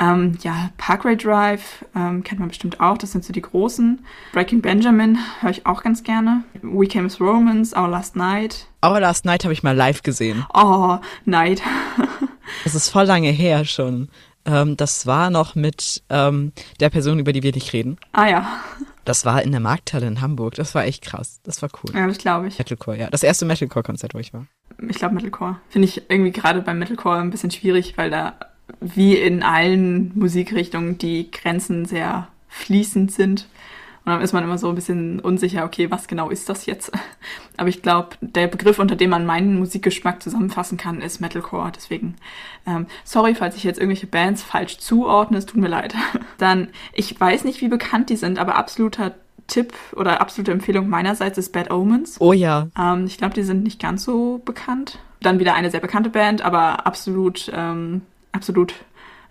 [0.01, 3.99] Ähm, ja, Parkway Drive ähm, kennt man bestimmt auch, das sind so die großen.
[4.33, 6.45] Breaking Benjamin höre ich auch ganz gerne.
[6.63, 8.69] We Came as Romans, Our Last Night.
[8.85, 10.47] Our Last Night habe ich mal live gesehen.
[10.55, 11.63] Oh, Night.
[12.65, 14.09] das ist voll lange her schon.
[14.49, 17.99] Ähm, das war noch mit ähm, der Person, über die wir nicht reden.
[18.13, 18.61] Ah ja.
[19.05, 20.55] Das war in der Markthalle in Hamburg.
[20.55, 21.41] Das war echt krass.
[21.43, 21.95] Das war cool.
[21.95, 22.59] Ja, das glaube ich.
[22.59, 23.11] Metalcore, ja.
[23.11, 24.47] Das erste Metalcore-Konzert, wo ich war.
[24.89, 25.61] Ich glaube Metalcore.
[25.69, 28.35] Finde ich irgendwie gerade beim Metalcore ein bisschen schwierig, weil da
[28.81, 33.49] wie in allen Musikrichtungen die Grenzen sehr fließend sind.
[34.09, 36.91] Und dann ist man immer so ein bisschen unsicher, okay, was genau ist das jetzt?
[37.59, 41.73] Aber ich glaube, der Begriff, unter dem man meinen Musikgeschmack zusammenfassen kann, ist Metalcore.
[41.77, 42.17] Deswegen,
[42.67, 45.95] ähm, sorry, falls ich jetzt irgendwelche Bands falsch zuordne, es tut mir leid.
[46.39, 49.15] Dann, ich weiß nicht, wie bekannt die sind, aber absoluter
[49.47, 52.19] Tipp oder absolute Empfehlung meinerseits ist Bad Omens.
[52.19, 52.69] Oh ja.
[52.79, 55.01] Ähm, ich glaube, die sind nicht ganz so bekannt.
[55.21, 58.01] Dann wieder eine sehr bekannte Band, aber absolut, ähm,
[58.33, 58.75] absolut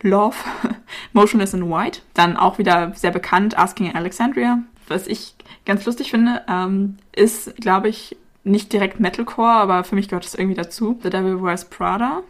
[0.01, 0.35] Love.
[1.13, 2.01] Motionless in White.
[2.13, 4.63] Dann auch wieder sehr bekannt, Asking Alexandria.
[4.87, 10.07] Was ich ganz lustig finde, ähm, ist, glaube ich, nicht direkt Metalcore, aber für mich
[10.07, 10.99] gehört das irgendwie dazu.
[11.03, 12.23] The Devil Wears Prada.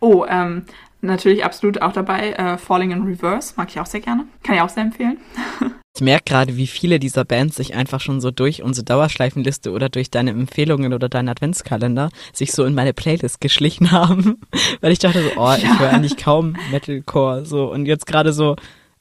[0.00, 0.64] Oh, ähm,
[1.02, 2.32] natürlich absolut auch dabei.
[2.32, 4.24] Äh, Falling in Reverse mag ich auch sehr gerne.
[4.42, 5.18] Kann ich auch sehr empfehlen.
[5.94, 9.90] Ich merke gerade, wie viele dieser Bands sich einfach schon so durch unsere Dauerschleifenliste oder
[9.90, 14.40] durch deine Empfehlungen oder deinen Adventskalender sich so in meine Playlist geschlichen haben.
[14.80, 15.58] Weil ich dachte so, oh, ja.
[15.58, 17.44] ich höre eigentlich kaum Metalcore.
[17.44, 18.56] So, und jetzt gerade so,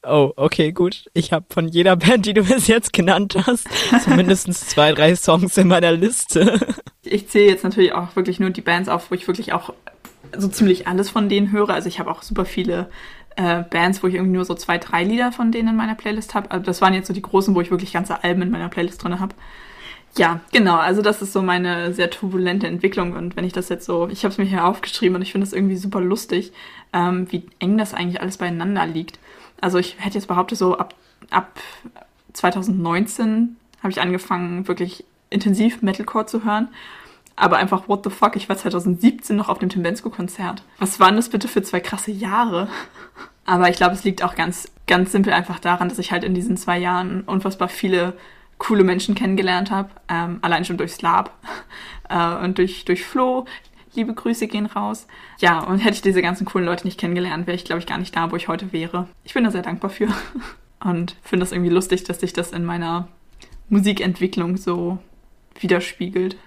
[0.06, 1.06] oh, okay, gut.
[1.14, 3.70] Ich habe von jeder Band, die du bis jetzt genannt hast,
[4.04, 6.60] so mindestens zwei, drei Songs in meiner Liste.
[7.04, 9.74] Ich zähle jetzt natürlich auch wirklich nur die Bands auf, wo ich wirklich auch
[10.38, 11.70] so ziemlich alles von denen höre.
[11.70, 12.90] Also ich habe auch super viele
[13.36, 16.36] äh, Bands, wo ich irgendwie nur so zwei, drei Lieder von denen in meiner Playlist
[16.36, 16.52] habe.
[16.52, 19.04] Also das waren jetzt so die großen, wo ich wirklich ganze Alben in meiner Playlist
[19.04, 19.36] drin habe.
[20.18, 20.76] Ja, genau.
[20.76, 23.14] Also das ist so meine sehr turbulente Entwicklung.
[23.14, 25.48] Und wenn ich das jetzt so, ich habe es mir hier aufgeschrieben und ich finde
[25.48, 26.52] es irgendwie super lustig,
[26.94, 29.20] ähm, wie eng das eigentlich alles beieinander liegt.
[29.62, 30.96] Also ich hätte jetzt behauptet, so ab,
[31.30, 31.60] ab
[32.34, 36.68] 2019 habe ich angefangen, wirklich intensiv Metalcore zu hören.
[37.36, 40.64] Aber einfach, what the fuck, ich war 2017 noch auf dem Tim Bensko-Konzert.
[40.80, 42.68] Was waren das bitte für zwei krasse Jahre?
[43.46, 46.34] Aber ich glaube, es liegt auch ganz, ganz simpel einfach daran, dass ich halt in
[46.34, 48.14] diesen zwei Jahren unfassbar viele
[48.60, 49.90] coole Menschen kennengelernt habe.
[50.08, 51.36] Ähm, allein schon durchs Lab
[52.10, 53.46] äh, und durch, durch Flo.
[53.94, 55.08] Liebe Grüße gehen raus.
[55.40, 57.98] Ja, und hätte ich diese ganzen coolen Leute nicht kennengelernt, wäre ich, glaube ich, gar
[57.98, 59.08] nicht da, wo ich heute wäre.
[59.26, 60.08] Ich bin da sehr dankbar für.
[60.84, 63.08] Und finde das irgendwie lustig, dass sich das in meiner
[63.70, 64.98] Musikentwicklung so
[65.60, 66.38] widerspiegelt.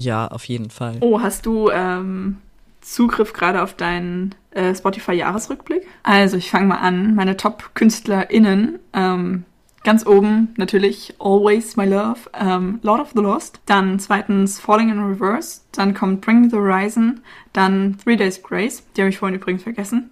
[0.00, 0.96] Ja, auf jeden Fall.
[1.00, 2.38] Oh, hast du ähm,
[2.80, 5.86] Zugriff gerade auf deinen äh, Spotify-Jahresrückblick?
[6.02, 7.14] Also, ich fange mal an.
[7.14, 8.78] Meine Top-KünstlerInnen.
[8.92, 9.44] Ähm,
[9.84, 13.60] ganz oben natürlich Always My Love, ähm, Lord of the Lost.
[13.66, 15.60] Dann zweitens Falling in Reverse.
[15.72, 17.20] Dann kommt Bring the Horizon.
[17.52, 18.82] Dann Three Days Grace.
[18.96, 20.10] Die habe ich vorhin übrigens vergessen.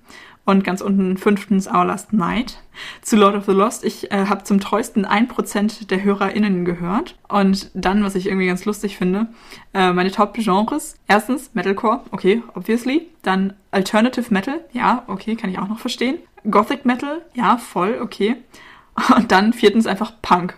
[0.48, 2.62] Und ganz unten fünftens Our Last Night.
[3.02, 3.84] Zu Lord of the Lost.
[3.84, 7.18] Ich äh, habe zum treuesten 1% der HörerInnen gehört.
[7.28, 9.26] Und dann, was ich irgendwie ganz lustig finde,
[9.74, 10.96] äh, meine Top-Genres.
[11.06, 13.11] Erstens Metalcore, okay, obviously.
[13.20, 16.16] Dann Alternative Metal, ja, okay, kann ich auch noch verstehen.
[16.50, 18.37] Gothic Metal, ja, voll, okay.
[19.16, 20.56] Und dann viertens einfach Punk.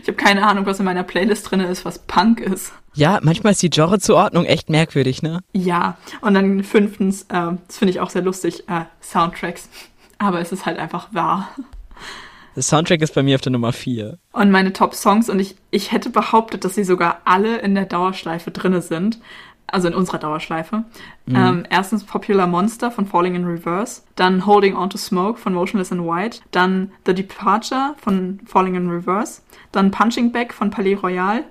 [0.00, 2.72] Ich habe keine Ahnung, was in meiner Playlist drin ist, was Punk ist.
[2.94, 5.40] Ja, manchmal ist die Genrezuordnung echt merkwürdig, ne?
[5.52, 9.68] Ja, und dann fünftens, äh, das finde ich auch sehr lustig, äh, Soundtracks.
[10.18, 11.48] Aber es ist halt einfach wahr.
[12.56, 14.18] Der Soundtrack ist bei mir auf der Nummer 4.
[14.32, 18.50] Und meine Top-Songs, und ich, ich hätte behauptet, dass sie sogar alle in der Dauerschleife
[18.50, 19.20] drinne sind.
[19.70, 20.84] Also in unserer Dauerschleife.
[21.26, 21.36] Mhm.
[21.36, 25.90] Ähm, erstens Popular Monster von Falling in Reverse, dann Holding On to Smoke von Motionless
[25.92, 31.44] in White, dann The Departure von Falling in Reverse, dann Punching Back von Palais Royal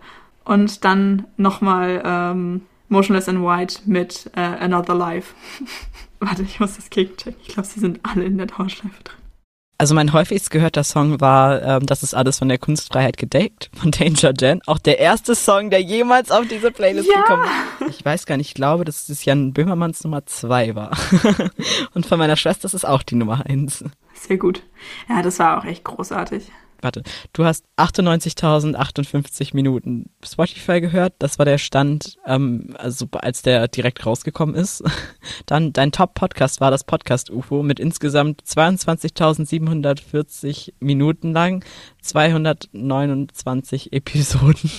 [0.44, 5.34] und dann nochmal ähm, Motionless in White mit äh, Another Life.
[6.20, 7.40] Warte, ich muss das gegenchecken.
[7.42, 9.19] Ich glaube, sie sind alle in der Dauerschleife drin.
[9.82, 13.92] Also mein häufigst gehörter Song war ähm, Das ist alles von der Kunstfreiheit gedeckt von
[13.92, 14.62] Danger Jen.
[14.66, 17.22] Auch der erste Song, der jemals auf diese Playlist ja.
[17.22, 17.46] gekommen
[17.80, 17.98] ist.
[18.00, 20.92] Ich weiß gar nicht, ich glaube, dass es Jan Böhmermanns Nummer zwei war.
[21.94, 23.86] Und von meiner Schwester ist es auch die Nummer eins.
[24.14, 24.64] Sehr gut.
[25.08, 31.14] Ja, das war auch echt großartig warte, du hast 98.058 Minuten Spotify gehört.
[31.20, 34.84] Das war der Stand, ähm, also als der direkt rausgekommen ist.
[35.46, 41.64] Dann dein Top-Podcast war das Podcast UFO mit insgesamt 22.740 Minuten lang,
[42.02, 44.72] 229 Episoden.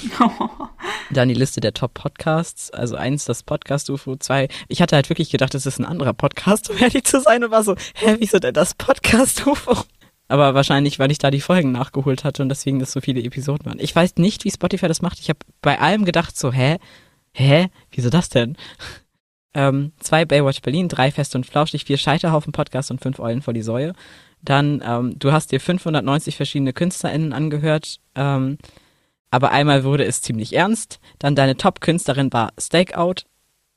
[1.11, 4.49] Dann die Liste der Top-Podcasts, also eins das Podcast UFO, zwei.
[4.69, 7.51] Ich hatte halt wirklich gedacht, das ist ein anderer Podcast, um ehrlich zu sein und
[7.51, 9.77] war so, hä, wieso denn das Podcast UFO?
[10.31, 13.67] Aber wahrscheinlich, weil ich da die Folgen nachgeholt hatte und deswegen das so viele Episoden
[13.67, 13.81] waren.
[13.81, 15.19] Ich weiß nicht, wie Spotify das macht.
[15.19, 16.77] Ich habe bei allem gedacht so, hä?
[17.33, 17.67] Hä?
[17.91, 18.57] Wieso das denn?
[19.55, 23.55] ähm, zwei Baywatch Berlin, drei Fest und Flauschig, vier Scheiterhaufen Podcasts und fünf Eulen vor
[23.55, 23.93] die Säue.
[24.41, 28.57] Dann, ähm, du hast dir 590 verschiedene KünstlerInnen angehört, ähm,
[29.33, 31.01] aber einmal wurde es ziemlich ernst.
[31.19, 33.25] Dann deine Top-Künstlerin war Stakeout.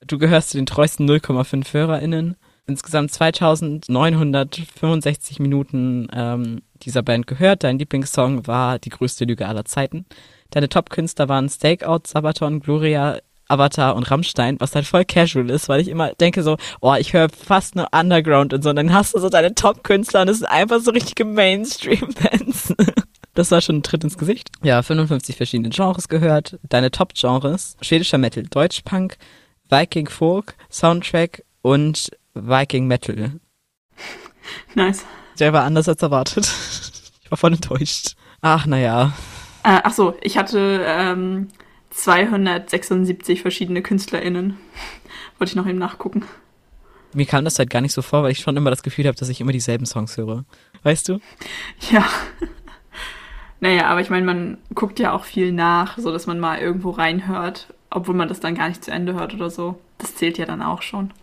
[0.06, 2.36] Du gehörst zu den treuesten 0,5 HörerInnen
[2.68, 7.64] insgesamt 2965 Minuten ähm, dieser Band gehört.
[7.64, 10.06] Dein Lieblingssong war Die größte Lüge aller Zeiten.
[10.52, 15.82] Deine Top-Künstler waren Stakeout, Sabaton, Gloria, Avatar und Rammstein, was halt voll casual ist, weil
[15.82, 19.16] ich immer denke so, oh, ich höre fast nur Underground und so, und dann hast
[19.16, 22.76] du so deine Top-Künstler und es sind einfach so richtige Mainstream-Bands.
[23.36, 24.52] Das war schon ein Tritt ins Gesicht.
[24.62, 26.60] Ja, 55 verschiedene Genres gehört.
[26.70, 29.18] Deine Top-Genres, schwedischer Metal, Deutsch-Punk,
[29.70, 33.40] Viking Folk, Soundtrack und Viking Metal.
[34.76, 35.06] Nice.
[35.40, 36.52] Der war anders als erwartet.
[37.24, 38.16] Ich war voll enttäuscht.
[38.42, 39.14] Ach, naja.
[39.64, 41.48] Äh, ach so, ich hatte ähm,
[41.92, 44.58] 276 verschiedene KünstlerInnen.
[45.38, 46.24] Wollte ich noch eben nachgucken.
[47.14, 49.18] Mir kam das halt gar nicht so vor, weil ich schon immer das Gefühl habe,
[49.18, 50.46] dass ich immer dieselben Songs höre.
[50.84, 51.20] Weißt du?
[51.92, 52.06] Ja.
[53.60, 56.90] Naja, aber ich meine, man guckt ja auch viel nach, so dass man mal irgendwo
[56.90, 59.80] reinhört, obwohl man das dann gar nicht zu Ende hört oder so.
[60.00, 61.14] Das zählt ja dann auch schon.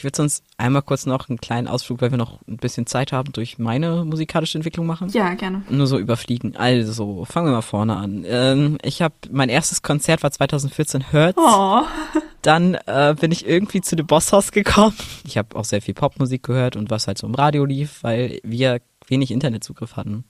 [0.00, 3.12] Ich würde sonst einmal kurz noch einen kleinen Ausflug, weil wir noch ein bisschen Zeit
[3.12, 5.10] haben, durch meine musikalische Entwicklung machen.
[5.10, 5.62] Ja, gerne.
[5.68, 6.56] Nur so überfliegen.
[6.56, 8.24] Also, fangen wir mal vorne an.
[8.26, 11.36] Ähm, ich habe mein erstes Konzert war 2014 Hertz.
[11.38, 11.82] Oh.
[12.40, 14.96] Dann äh, bin ich irgendwie zu The Boss House gekommen.
[15.24, 18.40] Ich habe auch sehr viel Popmusik gehört und was halt so im Radio lief, weil
[18.42, 20.24] wir wenig Internetzugriff hatten.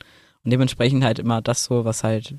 [0.45, 2.35] Und dementsprechend halt immer das so, was halt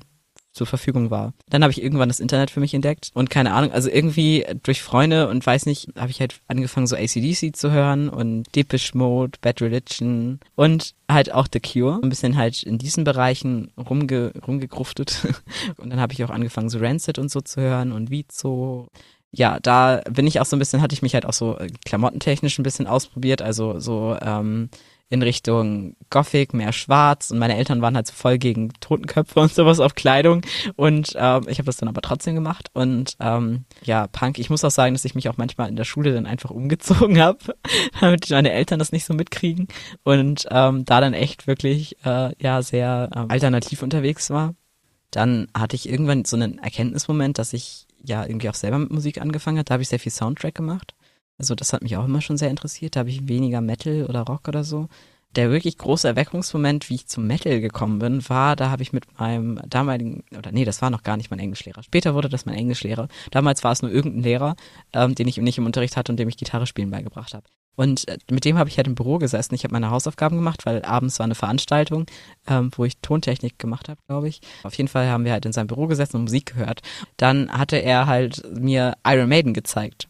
[0.52, 1.32] zur Verfügung war.
[1.48, 4.82] Dann habe ich irgendwann das Internet für mich entdeckt und keine Ahnung, also irgendwie durch
[4.82, 9.38] Freunde und weiß nicht, habe ich halt angefangen so ACDC zu hören und Deepish Mode,
[9.40, 12.00] Bad Religion und halt auch The Cure.
[12.02, 15.26] Ein bisschen halt in diesen Bereichen rumge rumgegruftet
[15.78, 18.88] und dann habe ich auch angefangen so Rancid und so zu hören und Vizo
[19.34, 22.58] ja, da bin ich auch so ein bisschen, hatte ich mich halt auch so klamottentechnisch
[22.58, 24.68] ein bisschen ausprobiert, also so ähm,
[25.12, 27.30] in Richtung Gothic, mehr schwarz.
[27.30, 30.40] Und meine Eltern waren halt so voll gegen Totenköpfe und sowas auf Kleidung.
[30.76, 32.70] Und ähm, ich habe das dann aber trotzdem gemacht.
[32.72, 35.84] Und ähm, ja, Punk, ich muss auch sagen, dass ich mich auch manchmal in der
[35.84, 37.38] Schule dann einfach umgezogen habe,
[38.00, 39.68] damit meine Eltern das nicht so mitkriegen.
[40.02, 44.54] Und ähm, da dann echt wirklich äh, ja sehr ähm, alternativ unterwegs war.
[45.10, 49.20] Dann hatte ich irgendwann so einen Erkenntnismoment, dass ich ja irgendwie auch selber mit Musik
[49.20, 49.66] angefangen habe.
[49.66, 50.94] Da habe ich sehr viel Soundtrack gemacht
[51.38, 52.96] also das hat mich auch immer schon sehr interessiert.
[52.96, 54.88] Da habe ich weniger Metal oder Rock oder so.
[55.34, 59.18] Der wirklich große Erweckungsmoment, wie ich zum Metal gekommen bin, war, da habe ich mit
[59.18, 61.82] meinem damaligen, oder nee, das war noch gar nicht mein Englischlehrer.
[61.82, 63.08] Später wurde das mein Englischlehrer.
[63.30, 64.56] Damals war es nur irgendein Lehrer,
[64.92, 67.46] ähm, den ich nicht im Unterricht hatte und dem ich Gitarre spielen beigebracht habe.
[67.76, 69.54] Und äh, mit dem habe ich halt im Büro gesessen.
[69.54, 72.04] Ich habe meine Hausaufgaben gemacht, weil abends war eine Veranstaltung,
[72.46, 74.42] ähm, wo ich Tontechnik gemacht habe, glaube ich.
[74.64, 76.82] Auf jeden Fall haben wir halt in seinem Büro gesessen und Musik gehört.
[77.16, 80.08] Dann hatte er halt mir Iron Maiden gezeigt.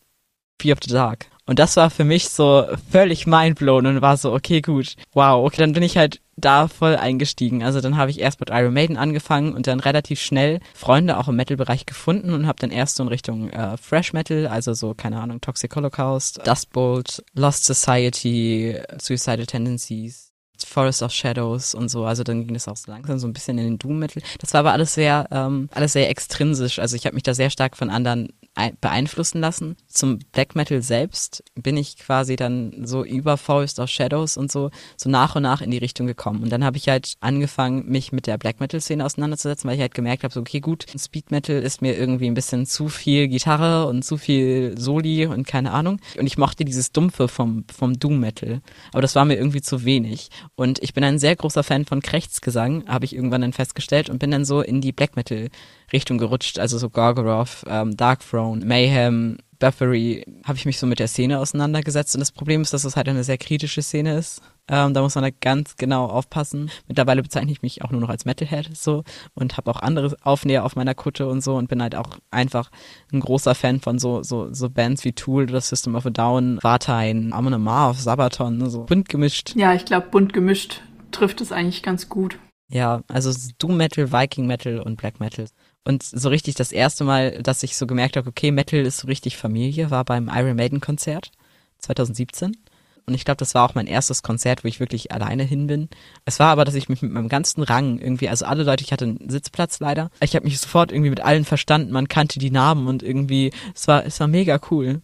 [0.62, 1.27] Fear of the Dark.
[1.44, 5.57] Und das war für mich so völlig mindblown und war so, okay, gut, wow, okay,
[5.59, 7.64] dann bin ich halt da voll eingestiegen.
[7.64, 11.29] Also dann habe ich erst mit Iron Maiden angefangen und dann relativ schnell Freunde auch
[11.29, 14.94] im Metal-Bereich gefunden und habe dann erst so in Richtung äh, Fresh Metal, also so,
[14.94, 20.33] keine Ahnung, Toxic Holocaust, Dust Bolt, Lost Society, Suicidal Tendencies,
[20.64, 22.05] Forest of Shadows und so.
[22.05, 24.22] Also dann ging das auch so langsam so ein bisschen in den Doom Metal.
[24.38, 26.79] Das war aber alles sehr, ähm, alles sehr extrinsisch.
[26.79, 28.33] Also ich habe mich da sehr stark von anderen
[28.81, 29.77] beeinflussen lassen.
[29.88, 34.71] Zum Black Metal selbst bin ich quasi dann so über Forest of Shadows und so,
[34.97, 36.43] so nach und nach in die Richtung gekommen.
[36.43, 39.81] Und dann habe ich halt angefangen, mich mit der Black Metal Szene auseinanderzusetzen, weil ich
[39.81, 43.29] halt gemerkt habe, so, okay, gut, Speed Metal ist mir irgendwie ein bisschen zu viel
[43.29, 45.99] Gitarre und zu viel Soli und keine Ahnung.
[46.19, 48.61] Und ich mochte dieses Dumpfe vom, vom Doom Metal.
[48.93, 50.29] Aber das war mir irgendwie zu wenig.
[50.57, 54.19] Und ich bin ein sehr großer Fan von Krechtsgesang, habe ich irgendwann dann festgestellt und
[54.19, 55.49] bin dann so in die Black Metal
[55.92, 56.59] Richtung gerutscht.
[56.59, 62.14] Also so Gorgoroth, ähm, Darkthrone, Mayhem, Buffery, habe ich mich so mit der Szene auseinandergesetzt.
[62.16, 64.42] Und das Problem ist, dass es halt eine sehr kritische Szene ist.
[64.68, 66.70] Ähm, da muss man da ganz genau aufpassen.
[66.88, 70.64] Mittlerweile bezeichne ich mich auch nur noch als Metalhead so und habe auch andere Aufnäher
[70.64, 72.70] auf meiner Kutte und so und bin halt auch einfach
[73.12, 76.59] ein großer Fan von so so so Bands wie Tool oder System of a Down,
[76.62, 79.55] Vartein, Amon Amarth, Sabaton, ne, so bunt gemischt.
[79.57, 82.38] Ja, ich glaube, bunt gemischt trifft es eigentlich ganz gut.
[82.68, 85.46] Ja, also Doom Metal, Viking Metal und Black Metal.
[85.85, 89.09] Und so richtig das erste Mal, dass ich so gemerkt habe, okay, Metal ist so
[89.09, 91.33] richtig Familie, war beim Iron Maiden Konzert
[91.79, 92.57] 2017.
[93.05, 95.88] Und ich glaube, das war auch mein erstes Konzert, wo ich wirklich alleine hin bin.
[96.25, 98.92] Es war aber, dass ich mich mit meinem ganzen Rang irgendwie, also alle Leute, ich
[98.92, 100.11] hatte einen Sitzplatz leider.
[100.21, 103.88] Ich habe mich sofort irgendwie mit allen verstanden, man kannte die Namen und irgendwie, es
[103.88, 105.03] war, es war mega cool.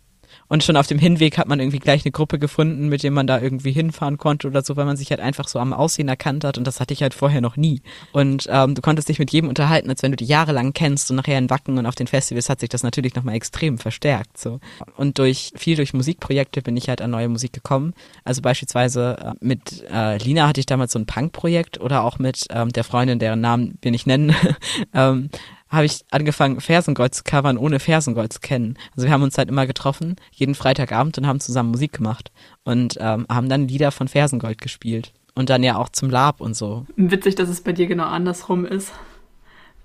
[0.49, 3.27] Und schon auf dem Hinweg hat man irgendwie gleich eine Gruppe gefunden, mit dem man
[3.27, 6.45] da irgendwie hinfahren konnte oder so, weil man sich halt einfach so am Aussehen erkannt
[6.45, 6.59] hat.
[6.59, 7.83] Und das hatte ich halt vorher noch nie.
[8.13, 11.11] Und ähm, du konntest dich mit jedem unterhalten, als wenn du die jahrelang kennst.
[11.11, 14.39] Und nachher in Wacken und auf den Festivals hat sich das natürlich nochmal extrem verstärkt.
[14.39, 14.61] So.
[14.97, 17.95] Und durch viel durch Musikprojekte bin ich halt an neue Musik gekommen.
[18.25, 22.47] Also beispielsweise äh, mit äh, Lina hatte ich damals so ein Punk-Projekt oder auch mit
[22.51, 24.35] ähm, der Freundin, deren Namen wir nicht nennen.
[24.95, 25.31] ähm,
[25.69, 28.79] habe ich angefangen, Fersengold zu covern, ohne Fersengold zu kennen.
[28.97, 32.31] Also wir haben uns halt immer getroffen, jeden Freitagabend und haben zusammen Musik gemacht
[32.65, 35.13] und ähm, haben dann Lieder von Fersengold gespielt.
[35.35, 36.87] Und dann ja auch zum Lab und so.
[36.97, 38.93] Witzig, dass es bei dir genau andersrum ist.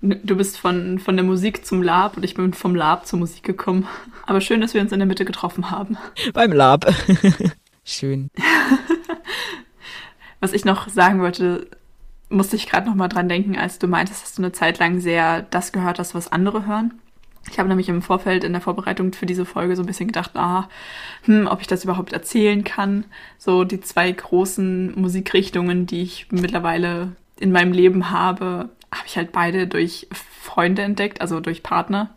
[0.00, 3.44] Du bist von, von der Musik zum Lab und ich bin vom Lab zur Musik
[3.44, 3.86] gekommen.
[4.26, 5.96] Aber schön, dass wir uns in der Mitte getroffen haben.
[6.32, 6.92] Beim Lab.
[7.84, 8.30] schön.
[10.40, 11.68] Was ich noch sagen wollte,
[12.34, 15.00] musste ich gerade noch mal dran denken, als du meintest, dass du eine Zeit lang
[15.00, 17.00] sehr das gehört hast, was andere hören.
[17.50, 20.32] Ich habe nämlich im Vorfeld in der Vorbereitung für diese Folge so ein bisschen gedacht,
[20.34, 20.68] ah,
[21.24, 23.04] hm, ob ich das überhaupt erzählen kann.
[23.38, 29.32] So die zwei großen Musikrichtungen, die ich mittlerweile in meinem Leben habe, habe ich halt
[29.32, 32.14] beide durch Freunde entdeckt, also durch Partner.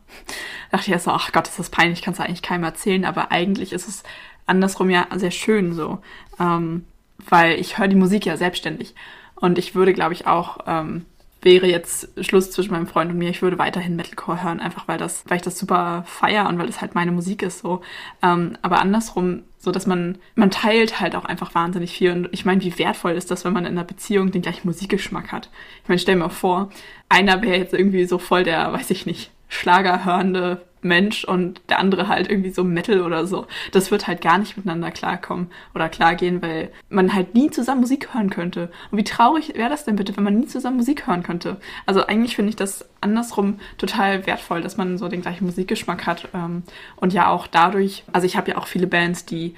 [0.71, 3.03] Da dachte ich erst so, ach Gott, ist das peinlich, kannst du eigentlich keinem erzählen,
[3.03, 4.03] aber eigentlich ist es
[4.45, 5.99] andersrum ja sehr schön so,
[6.39, 6.86] ähm,
[7.30, 8.95] weil ich höre die Musik ja selbstständig
[9.39, 11.06] und ich würde, glaube ich, auch ähm,
[11.41, 14.97] wäre jetzt Schluss zwischen meinem Freund und mir, ich würde weiterhin Metalcore hören, einfach weil
[14.97, 17.82] das, weil ich das super feier und weil es halt meine Musik ist so.
[18.21, 22.12] Ähm, aber andersrum, so dass man, man teilt halt auch einfach wahnsinnig viel.
[22.12, 25.32] Und ich meine, wie wertvoll ist das, wenn man in einer Beziehung den gleichen Musikgeschmack
[25.32, 25.50] hat?
[25.84, 26.69] Ich meine, stell mir vor,
[27.08, 32.08] einer wäre jetzt irgendwie so voll der, weiß ich nicht, Schlagerhörende Mensch und der andere
[32.08, 33.48] halt irgendwie so Metal oder so.
[33.72, 38.13] Das wird halt gar nicht miteinander klarkommen oder klargehen, weil man halt nie zusammen Musik
[38.13, 38.72] hören könnte.
[38.92, 41.58] Und wie traurig wäre das denn bitte, wenn man nie zusammen Musik hören könnte?
[41.86, 46.30] Also eigentlich finde ich das andersrum total wertvoll, dass man so den gleichen Musikgeschmack hat
[46.34, 46.63] ähm,
[46.96, 49.56] und ja auch dadurch, also ich habe ja auch viele Bands, die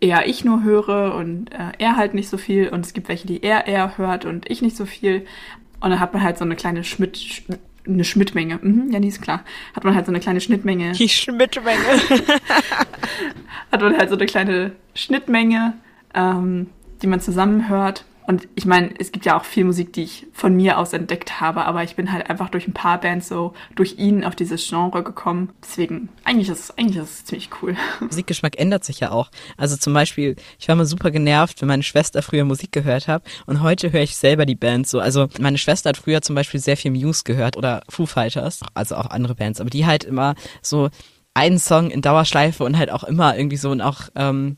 [0.00, 3.26] eher ich nur höre und äh, er halt nicht so viel und es gibt welche,
[3.26, 5.26] die er eher hört und ich nicht so viel.
[5.80, 7.42] Und dann hat man halt so eine kleine Schmidt,
[7.86, 8.58] eine Schnittmenge.
[8.62, 9.44] Mhm, ja, die ist klar.
[9.74, 10.92] Hat man halt so eine kleine Schnittmenge.
[10.92, 11.78] Die Schnittmenge.
[13.72, 15.74] hat man halt so eine kleine Schnittmenge,
[16.14, 16.68] ähm,
[17.02, 18.04] die man zusammenhört.
[18.30, 21.40] Und ich meine, es gibt ja auch viel Musik, die ich von mir aus entdeckt
[21.40, 24.68] habe, aber ich bin halt einfach durch ein paar Bands so durch ihn auf dieses
[24.68, 25.50] Genre gekommen.
[25.64, 27.74] Deswegen, eigentlich ist eigentlich ist es ziemlich cool.
[28.00, 29.32] Musikgeschmack ändert sich ja auch.
[29.56, 33.24] Also zum Beispiel, ich war mal super genervt, wenn meine Schwester früher Musik gehört hat
[33.46, 35.00] und heute höre ich selber die Bands so.
[35.00, 38.94] Also meine Schwester hat früher zum Beispiel sehr viel Muse gehört oder Foo Fighters, also
[38.94, 40.88] auch andere Bands, aber die halt immer so
[41.34, 44.56] einen Song in Dauerschleife und halt auch immer irgendwie so und auch ähm,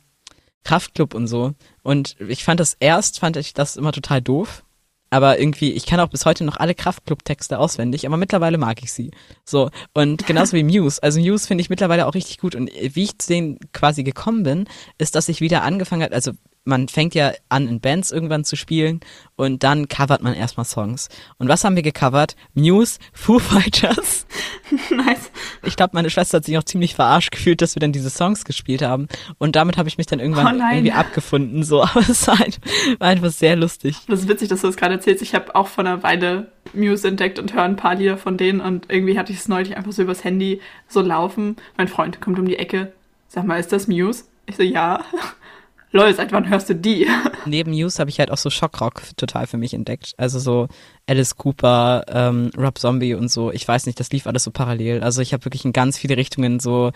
[0.64, 1.54] Kraftclub und so.
[1.82, 4.64] Und ich fand das erst, fand ich das immer total doof.
[5.10, 8.94] Aber irgendwie, ich kann auch bis heute noch alle Kraftclub-Texte auswendig, aber mittlerweile mag ich
[8.94, 9.10] sie.
[9.44, 9.68] So.
[9.92, 11.02] Und genauso wie Muse.
[11.02, 12.54] Also Muse finde ich mittlerweile auch richtig gut.
[12.54, 16.32] Und wie ich zu denen quasi gekommen bin, ist, dass ich wieder angefangen habe, also
[16.64, 19.00] man fängt ja an, in Bands irgendwann zu spielen
[19.34, 21.08] und dann covert man erstmal Songs.
[21.38, 22.36] Und was haben wir gecovert?
[22.54, 24.26] Muse, Foo Fighters.
[24.90, 25.30] nice.
[25.64, 28.44] Ich glaube, meine Schwester hat sich auch ziemlich verarscht gefühlt, dass wir dann diese Songs
[28.44, 29.08] gespielt haben.
[29.38, 31.64] Und damit habe ich mich dann irgendwann Oh irgendwie abgefunden.
[31.64, 32.60] So, aber es war, halt,
[32.98, 33.96] war einfach sehr lustig.
[34.06, 35.22] Das ist witzig, dass du das gerade erzählst.
[35.22, 38.60] Ich habe auch vor einer Weile Muse entdeckt und höre ein paar Lieder von denen
[38.60, 41.56] und irgendwie hatte ich es neulich einfach so übers Handy so laufen.
[41.76, 42.92] Mein Freund kommt um die Ecke.
[43.28, 44.24] Sag mal, ist das Muse?
[44.46, 45.04] Ich so, ja.
[45.94, 47.06] Lol, seit wann hörst du die?
[47.44, 50.14] Neben Muse habe ich halt auch so Schockrock total für mich entdeckt.
[50.16, 50.68] Also so
[51.06, 53.52] Alice Cooper, ähm, Rob Zombie und so.
[53.52, 55.02] Ich weiß nicht, das lief alles so parallel.
[55.02, 56.92] Also ich habe wirklich in ganz viele Richtungen so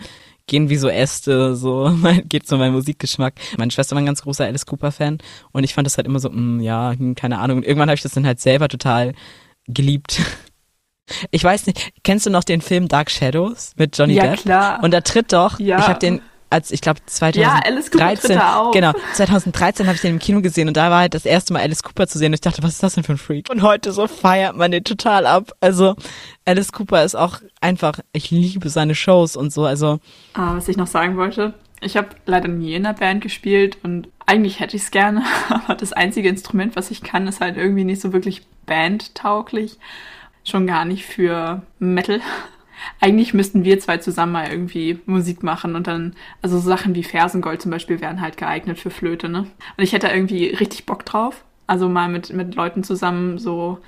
[0.47, 3.35] gehen wie so Äste, so geht so mein Musikgeschmack.
[3.57, 5.19] Meine Schwester war ein ganz großer Alice Cooper Fan
[5.51, 7.57] und ich fand das halt immer so, mh, ja, hm, keine Ahnung.
[7.57, 9.13] Und irgendwann habe ich das dann halt selber total
[9.67, 10.19] geliebt.
[11.31, 14.41] Ich weiß nicht, kennst du noch den Film Dark Shadows mit Johnny ja, Depp?
[14.41, 14.83] klar.
[14.83, 15.79] Und da tritt doch, Ja.
[15.79, 16.99] ich habe den als ich glaube
[17.33, 18.73] Ja, Alice Cooper tritt 2013, da auf.
[18.73, 21.61] genau, 2013 habe ich den im Kino gesehen und da war halt das erste Mal
[21.61, 23.49] Alice Cooper zu sehen und ich dachte, was ist das denn für ein Freak?
[23.49, 25.51] Und heute so feiert man den total ab.
[25.59, 25.95] Also
[26.45, 29.99] Alice Cooper ist auch einfach, ich liebe seine Shows und so, also
[30.33, 31.53] Ah, was ich noch sagen wollte.
[31.81, 35.75] Ich habe leider nie in einer Band gespielt und eigentlich hätte ich es gerne, aber
[35.75, 39.77] das einzige Instrument, was ich kann, ist halt irgendwie nicht so wirklich bandtauglich.
[40.43, 42.21] Schon gar nicht für Metal.
[42.99, 47.03] Eigentlich müssten wir zwei zusammen mal irgendwie Musik machen und dann, also so Sachen wie
[47.03, 49.39] Fersengold zum Beispiel wären halt geeignet für Flöte, ne?
[49.39, 51.43] Und ich hätte irgendwie richtig Bock drauf.
[51.67, 53.79] Also mal mit, mit Leuten zusammen so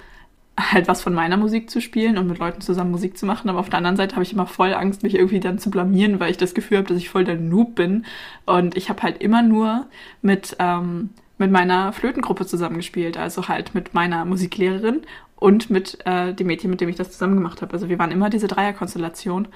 [0.60, 3.50] halt was von meiner Musik zu spielen und mit Leuten zusammen Musik zu machen.
[3.50, 6.20] Aber auf der anderen Seite habe ich immer voll Angst, mich irgendwie dann zu blamieren,
[6.20, 8.06] weil ich das Gefühl habe, dass ich voll der Noob bin.
[8.46, 9.88] Und ich habe halt immer nur
[10.22, 15.02] mit, ähm, mit meiner Flötengruppe zusammengespielt, also halt mit meiner Musiklehrerin
[15.38, 17.74] und mit äh, dem Mädchen, mit dem ich das zusammen gemacht habe.
[17.74, 19.48] Also wir waren immer diese Dreierkonstellation.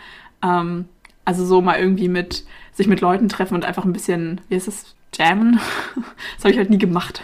[0.42, 0.86] Ähm,
[1.26, 4.68] also so mal irgendwie mit sich mit Leuten treffen und einfach ein bisschen, wie heißt
[4.68, 5.60] das, jammen.
[6.36, 7.22] das habe ich halt nie gemacht.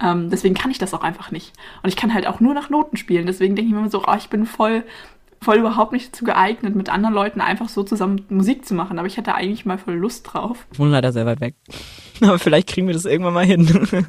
[0.00, 1.52] Ähm, deswegen kann ich das auch einfach nicht.
[1.82, 3.26] Und ich kann halt auch nur nach Noten spielen.
[3.26, 4.84] Deswegen denke ich mir immer so, oh, ich bin voll,
[5.42, 8.98] voll überhaupt nicht dazu geeignet, mit anderen Leuten einfach so zusammen Musik zu machen.
[8.98, 10.66] Aber ich hätte eigentlich mal voll Lust drauf.
[10.72, 11.54] ich wohne leider sehr weit weg.
[12.22, 13.66] Aber vielleicht kriegen wir das irgendwann mal hin.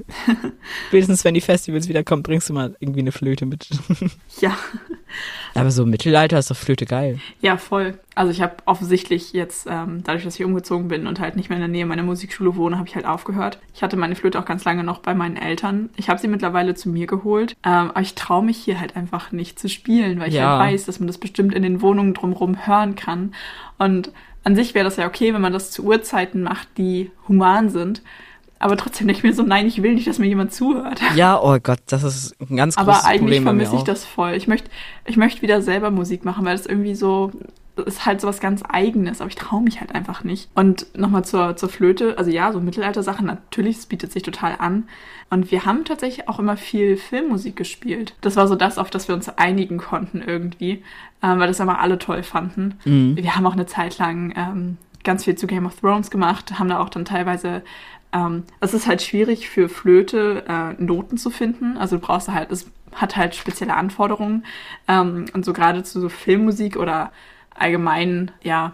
[0.87, 3.67] Spätestens wenn die Festivals wiederkommen, bringst du mal irgendwie eine Flöte mit.
[4.39, 4.55] Ja,
[5.55, 7.19] Aber so im Mittelalter ist doch Flöte geil.
[7.41, 7.97] ja, voll.
[8.15, 11.55] Also ich habe offensichtlich jetzt, ähm, dadurch, dass ich umgezogen bin und halt nicht mehr
[11.57, 13.59] in der Nähe meiner Musikschule wohne, habe ich halt aufgehört.
[13.73, 15.89] Ich hatte meine Flöte auch ganz lange noch bei meinen Eltern.
[15.95, 17.55] Ich habe sie mittlerweile zu mir geholt.
[17.63, 20.59] Ähm, aber ich traue mich hier halt einfach nicht zu spielen, weil ich Ja.
[20.59, 23.33] halt weiß, dass man das bestimmt in den Wohnungen drumherum hören kann.
[23.77, 24.11] Und
[24.43, 28.01] an sich wäre das ja okay, wenn man das zu Uhrzeiten macht, die human sind.
[28.61, 30.99] Aber trotzdem denke ich mir so, nein, ich will nicht, dass mir jemand zuhört.
[31.15, 33.85] Ja, oh Gott, das ist ein ganz großes Aber eigentlich Problem vermisse ich auch.
[33.85, 34.33] das voll.
[34.33, 34.69] Ich möchte
[35.05, 37.31] ich möchte wieder selber Musik machen, weil das irgendwie so,
[37.83, 40.49] ist halt sowas ganz Eigenes, aber ich traue mich halt einfach nicht.
[40.55, 44.87] Und nochmal zur, zur Flöte, also ja, so Mittelalter-Sachen, natürlich, es bietet sich total an.
[45.29, 48.15] Und wir haben tatsächlich auch immer viel Filmmusik gespielt.
[48.21, 50.83] Das war so das, auf das wir uns einigen konnten irgendwie,
[51.21, 52.79] ähm, weil das immer alle toll fanden.
[52.85, 53.15] Mhm.
[53.17, 56.69] Wir haben auch eine Zeit lang ähm, ganz viel zu Game of Thrones gemacht, haben
[56.69, 57.61] da auch dann teilweise
[58.11, 61.77] ähm, es ist halt schwierig für Flöte äh, Noten zu finden.
[61.77, 64.45] Also du brauchst halt, es hat halt spezielle Anforderungen.
[64.87, 67.11] Ähm, und so gerade zu so Filmmusik oder
[67.55, 68.73] allgemein, ja,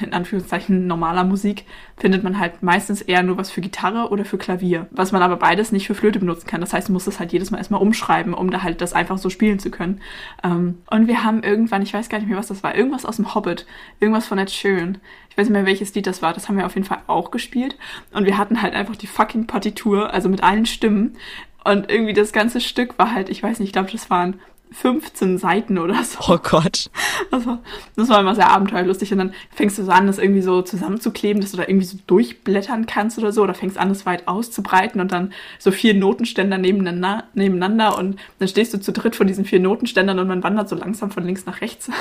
[0.00, 1.64] in Anführungszeichen normaler Musik,
[1.96, 4.86] findet man halt meistens eher nur was für Gitarre oder für Klavier.
[4.90, 6.60] Was man aber beides nicht für Flöte benutzen kann.
[6.60, 9.18] Das heißt, du musst das halt jedes Mal erstmal umschreiben, um da halt das einfach
[9.18, 10.00] so spielen zu können.
[10.42, 13.16] Ähm, und wir haben irgendwann, ich weiß gar nicht mehr, was das war, irgendwas aus
[13.16, 13.66] dem Hobbit,
[14.00, 14.98] irgendwas von Ed Sheeran.
[15.28, 16.32] Ich weiß nicht mehr, welches Lied das war.
[16.32, 17.76] Das haben wir auf jeden Fall auch gespielt.
[18.12, 21.16] Und wir hatten halt einfach die fucking Partitur, also mit allen Stimmen.
[21.64, 24.40] Und irgendwie das ganze Stück war halt, ich weiß nicht, ich glaube, das waren
[24.72, 26.18] 15 Seiten oder so.
[26.32, 26.90] Oh Gott.
[27.30, 27.60] Das war,
[27.96, 29.12] das war immer sehr abenteuerlustig.
[29.12, 31.98] Und dann fängst du so an, das irgendwie so zusammenzukleben, dass du da irgendwie so
[32.06, 33.42] durchblättern kannst oder so.
[33.42, 37.98] Oder fängst an, das weit auszubreiten und dann so vier Notenständer nebeneinander, nebeneinander.
[37.98, 41.10] Und dann stehst du zu dritt von diesen vier Notenständern und man wandert so langsam
[41.10, 41.90] von links nach rechts.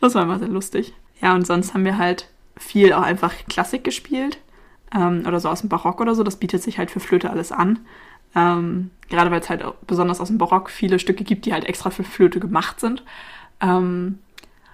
[0.00, 0.92] Das war immer sehr lustig.
[1.20, 4.38] Ja, und sonst haben wir halt viel auch einfach Klassik gespielt.
[4.94, 6.22] Ähm, oder so aus dem Barock oder so.
[6.22, 7.80] Das bietet sich halt für Flöte alles an.
[8.34, 11.90] Ähm, gerade weil es halt besonders aus dem Barock viele Stücke gibt, die halt extra
[11.90, 13.02] für Flöte gemacht sind.
[13.60, 14.18] Ähm,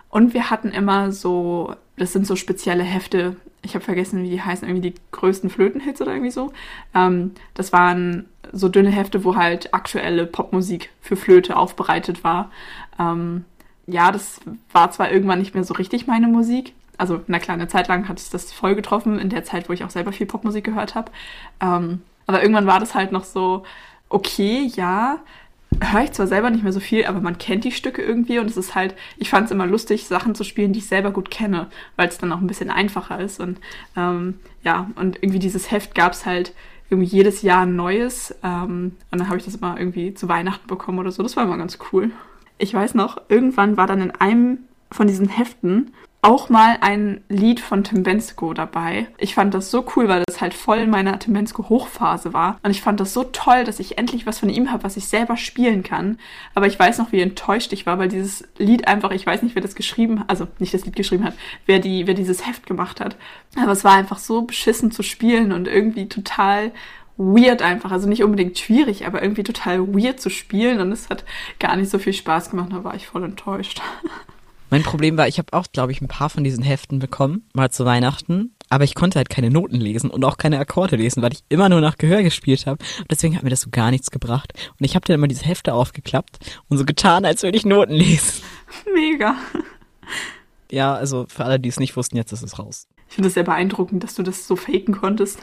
[0.09, 4.43] und wir hatten immer so, das sind so spezielle Hefte, ich habe vergessen, wie die
[4.43, 6.53] heißen, irgendwie die größten Flötenhits oder irgendwie so.
[6.95, 12.51] Ähm, das waren so dünne Hefte, wo halt aktuelle Popmusik für Flöte aufbereitet war.
[12.99, 13.45] Ähm,
[13.87, 14.41] ja, das
[14.73, 16.75] war zwar irgendwann nicht mehr so richtig meine Musik.
[16.99, 19.91] Also, eine Zeit lang hat es das voll getroffen, in der Zeit, wo ich auch
[19.91, 21.11] selber viel Popmusik gehört habe.
[21.61, 23.65] Ähm, aber irgendwann war das halt noch so,
[24.09, 25.21] okay, ja,
[25.81, 28.49] höre ich zwar selber nicht mehr so viel, aber man kennt die Stücke irgendwie und
[28.51, 31.31] es ist halt, ich fand es immer lustig, Sachen zu spielen, die ich selber gut
[31.31, 33.41] kenne, weil es dann auch ein bisschen einfacher ist.
[33.41, 33.59] Und
[33.97, 36.53] ähm, ja, und irgendwie dieses Heft gab es halt
[36.91, 38.35] irgendwie jedes Jahr ein neues.
[38.43, 41.23] Ähm, und dann habe ich das immer irgendwie zu Weihnachten bekommen oder so.
[41.23, 42.11] Das war immer ganz cool.
[42.59, 44.59] Ich weiß noch, irgendwann war dann in einem
[44.91, 45.93] von diesen Heften
[46.25, 49.09] auch mal ein Lied von Tim Bensko dabei.
[49.19, 52.61] Ich fand das so cool, weil das halt voll in meiner Tim Bensko Hochphase war.
[52.63, 55.09] Und ich fand das so toll, dass ich endlich was von ihm habe, was ich
[55.09, 56.19] selber spielen kann.
[56.55, 59.57] Aber ich weiß noch, wie enttäuscht ich war, weil dieses Lied einfach, ich weiß nicht,
[59.57, 61.35] wer das geschrieben hat, also nicht das Lied geschrieben hat,
[61.67, 63.17] wer die, wer dieses Heft gemacht hat.
[63.57, 66.71] Aber es war einfach so beschissen zu spielen und irgendwie total
[67.17, 67.91] weird einfach.
[67.91, 71.25] Also nicht unbedingt schwierig, aber irgendwie total weird zu spielen und es hat
[71.59, 72.69] gar nicht so viel Spaß gemacht.
[72.71, 73.83] Da war ich voll enttäuscht.
[74.73, 77.71] Mein Problem war, ich habe auch, glaube ich, ein paar von diesen Heften bekommen, mal
[77.71, 78.55] zu Weihnachten.
[78.71, 81.69] Aber ich konnte halt keine Noten lesen und auch keine Akkorde lesen, weil ich immer
[81.69, 82.83] nur nach Gehör gespielt habe.
[82.99, 84.55] Und deswegen hat mir das so gar nichts gebracht.
[84.81, 86.39] Und ich habe dann immer diese Hefte aufgeklappt
[86.71, 88.43] und so getan, als würde ich Noten lesen.
[88.95, 89.37] Mega.
[90.71, 92.89] Ja, also für alle, die es nicht wussten, jetzt ist es raus.
[93.11, 95.39] Ich finde es sehr beeindruckend, dass du das so faken konntest.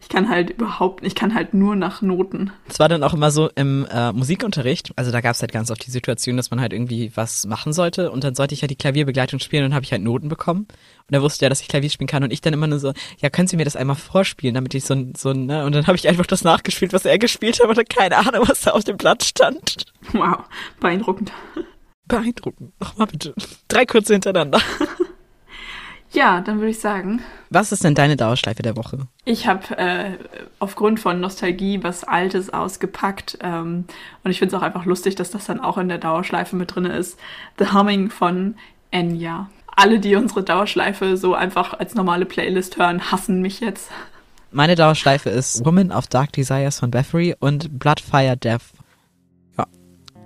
[0.00, 2.52] Ich kann halt überhaupt, ich kann halt nur nach Noten.
[2.68, 5.70] Es war dann auch immer so im äh, Musikunterricht, also da gab es halt ganz
[5.70, 8.70] oft die Situation, dass man halt irgendwie was machen sollte und dann sollte ich halt
[8.70, 10.66] die Klavierbegleitung spielen und dann habe ich halt Noten bekommen
[11.08, 12.92] und er wusste ja, dass ich Klavier spielen kann und ich dann immer nur so,
[13.18, 15.74] ja, können Sie mir das einmal vorspielen, damit ich so ein, so ein, ne, und
[15.74, 18.72] dann habe ich einfach das nachgespielt, was er gespielt hat und keine Ahnung, was da
[18.72, 19.86] auf dem Blatt stand.
[20.12, 20.44] Wow,
[20.80, 21.32] beeindruckend.
[22.06, 22.72] Beeindruckend.
[22.80, 23.34] Nochmal bitte.
[23.68, 24.60] Drei kurze hintereinander.
[26.12, 27.22] Ja, dann würde ich sagen.
[27.50, 29.06] Was ist denn deine Dauerschleife der Woche?
[29.24, 30.18] Ich habe äh,
[30.58, 33.38] aufgrund von Nostalgie was Altes ausgepackt.
[33.42, 33.84] Ähm,
[34.24, 36.74] und ich finde es auch einfach lustig, dass das dann auch in der Dauerschleife mit
[36.74, 37.18] drin ist.
[37.58, 38.56] The Humming von
[38.90, 39.50] Enya.
[39.76, 43.90] Alle, die unsere Dauerschleife so einfach als normale Playlist hören, hassen mich jetzt.
[44.50, 48.62] Meine Dauerschleife ist Woman of Dark Desires von Bathory und Bloodfire Death.
[49.56, 49.66] Ja.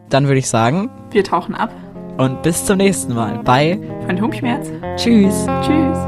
[0.08, 0.90] Dann würde ich sagen.
[1.10, 1.70] Wir tauchen ab
[2.18, 4.70] und bis zum nächsten Mal bei Phantomschmerz.
[4.96, 5.46] Tschüss.
[5.62, 5.98] Tschüss.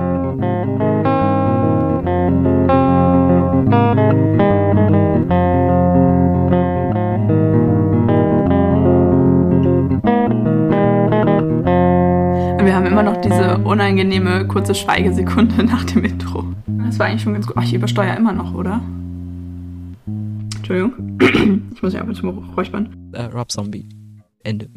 [12.65, 16.45] Wir haben immer noch diese unangenehme kurze Schweigesekunde nach dem Intro.
[16.67, 17.57] Das war eigentlich schon ganz gut.
[17.59, 18.81] Ach, ich übersteuere immer noch, oder?
[20.57, 20.93] Entschuldigung.
[21.77, 22.89] Ich muss mich einfach zum räuspern.
[23.13, 23.87] Äh, Rob Zombie.
[24.43, 24.69] Ende.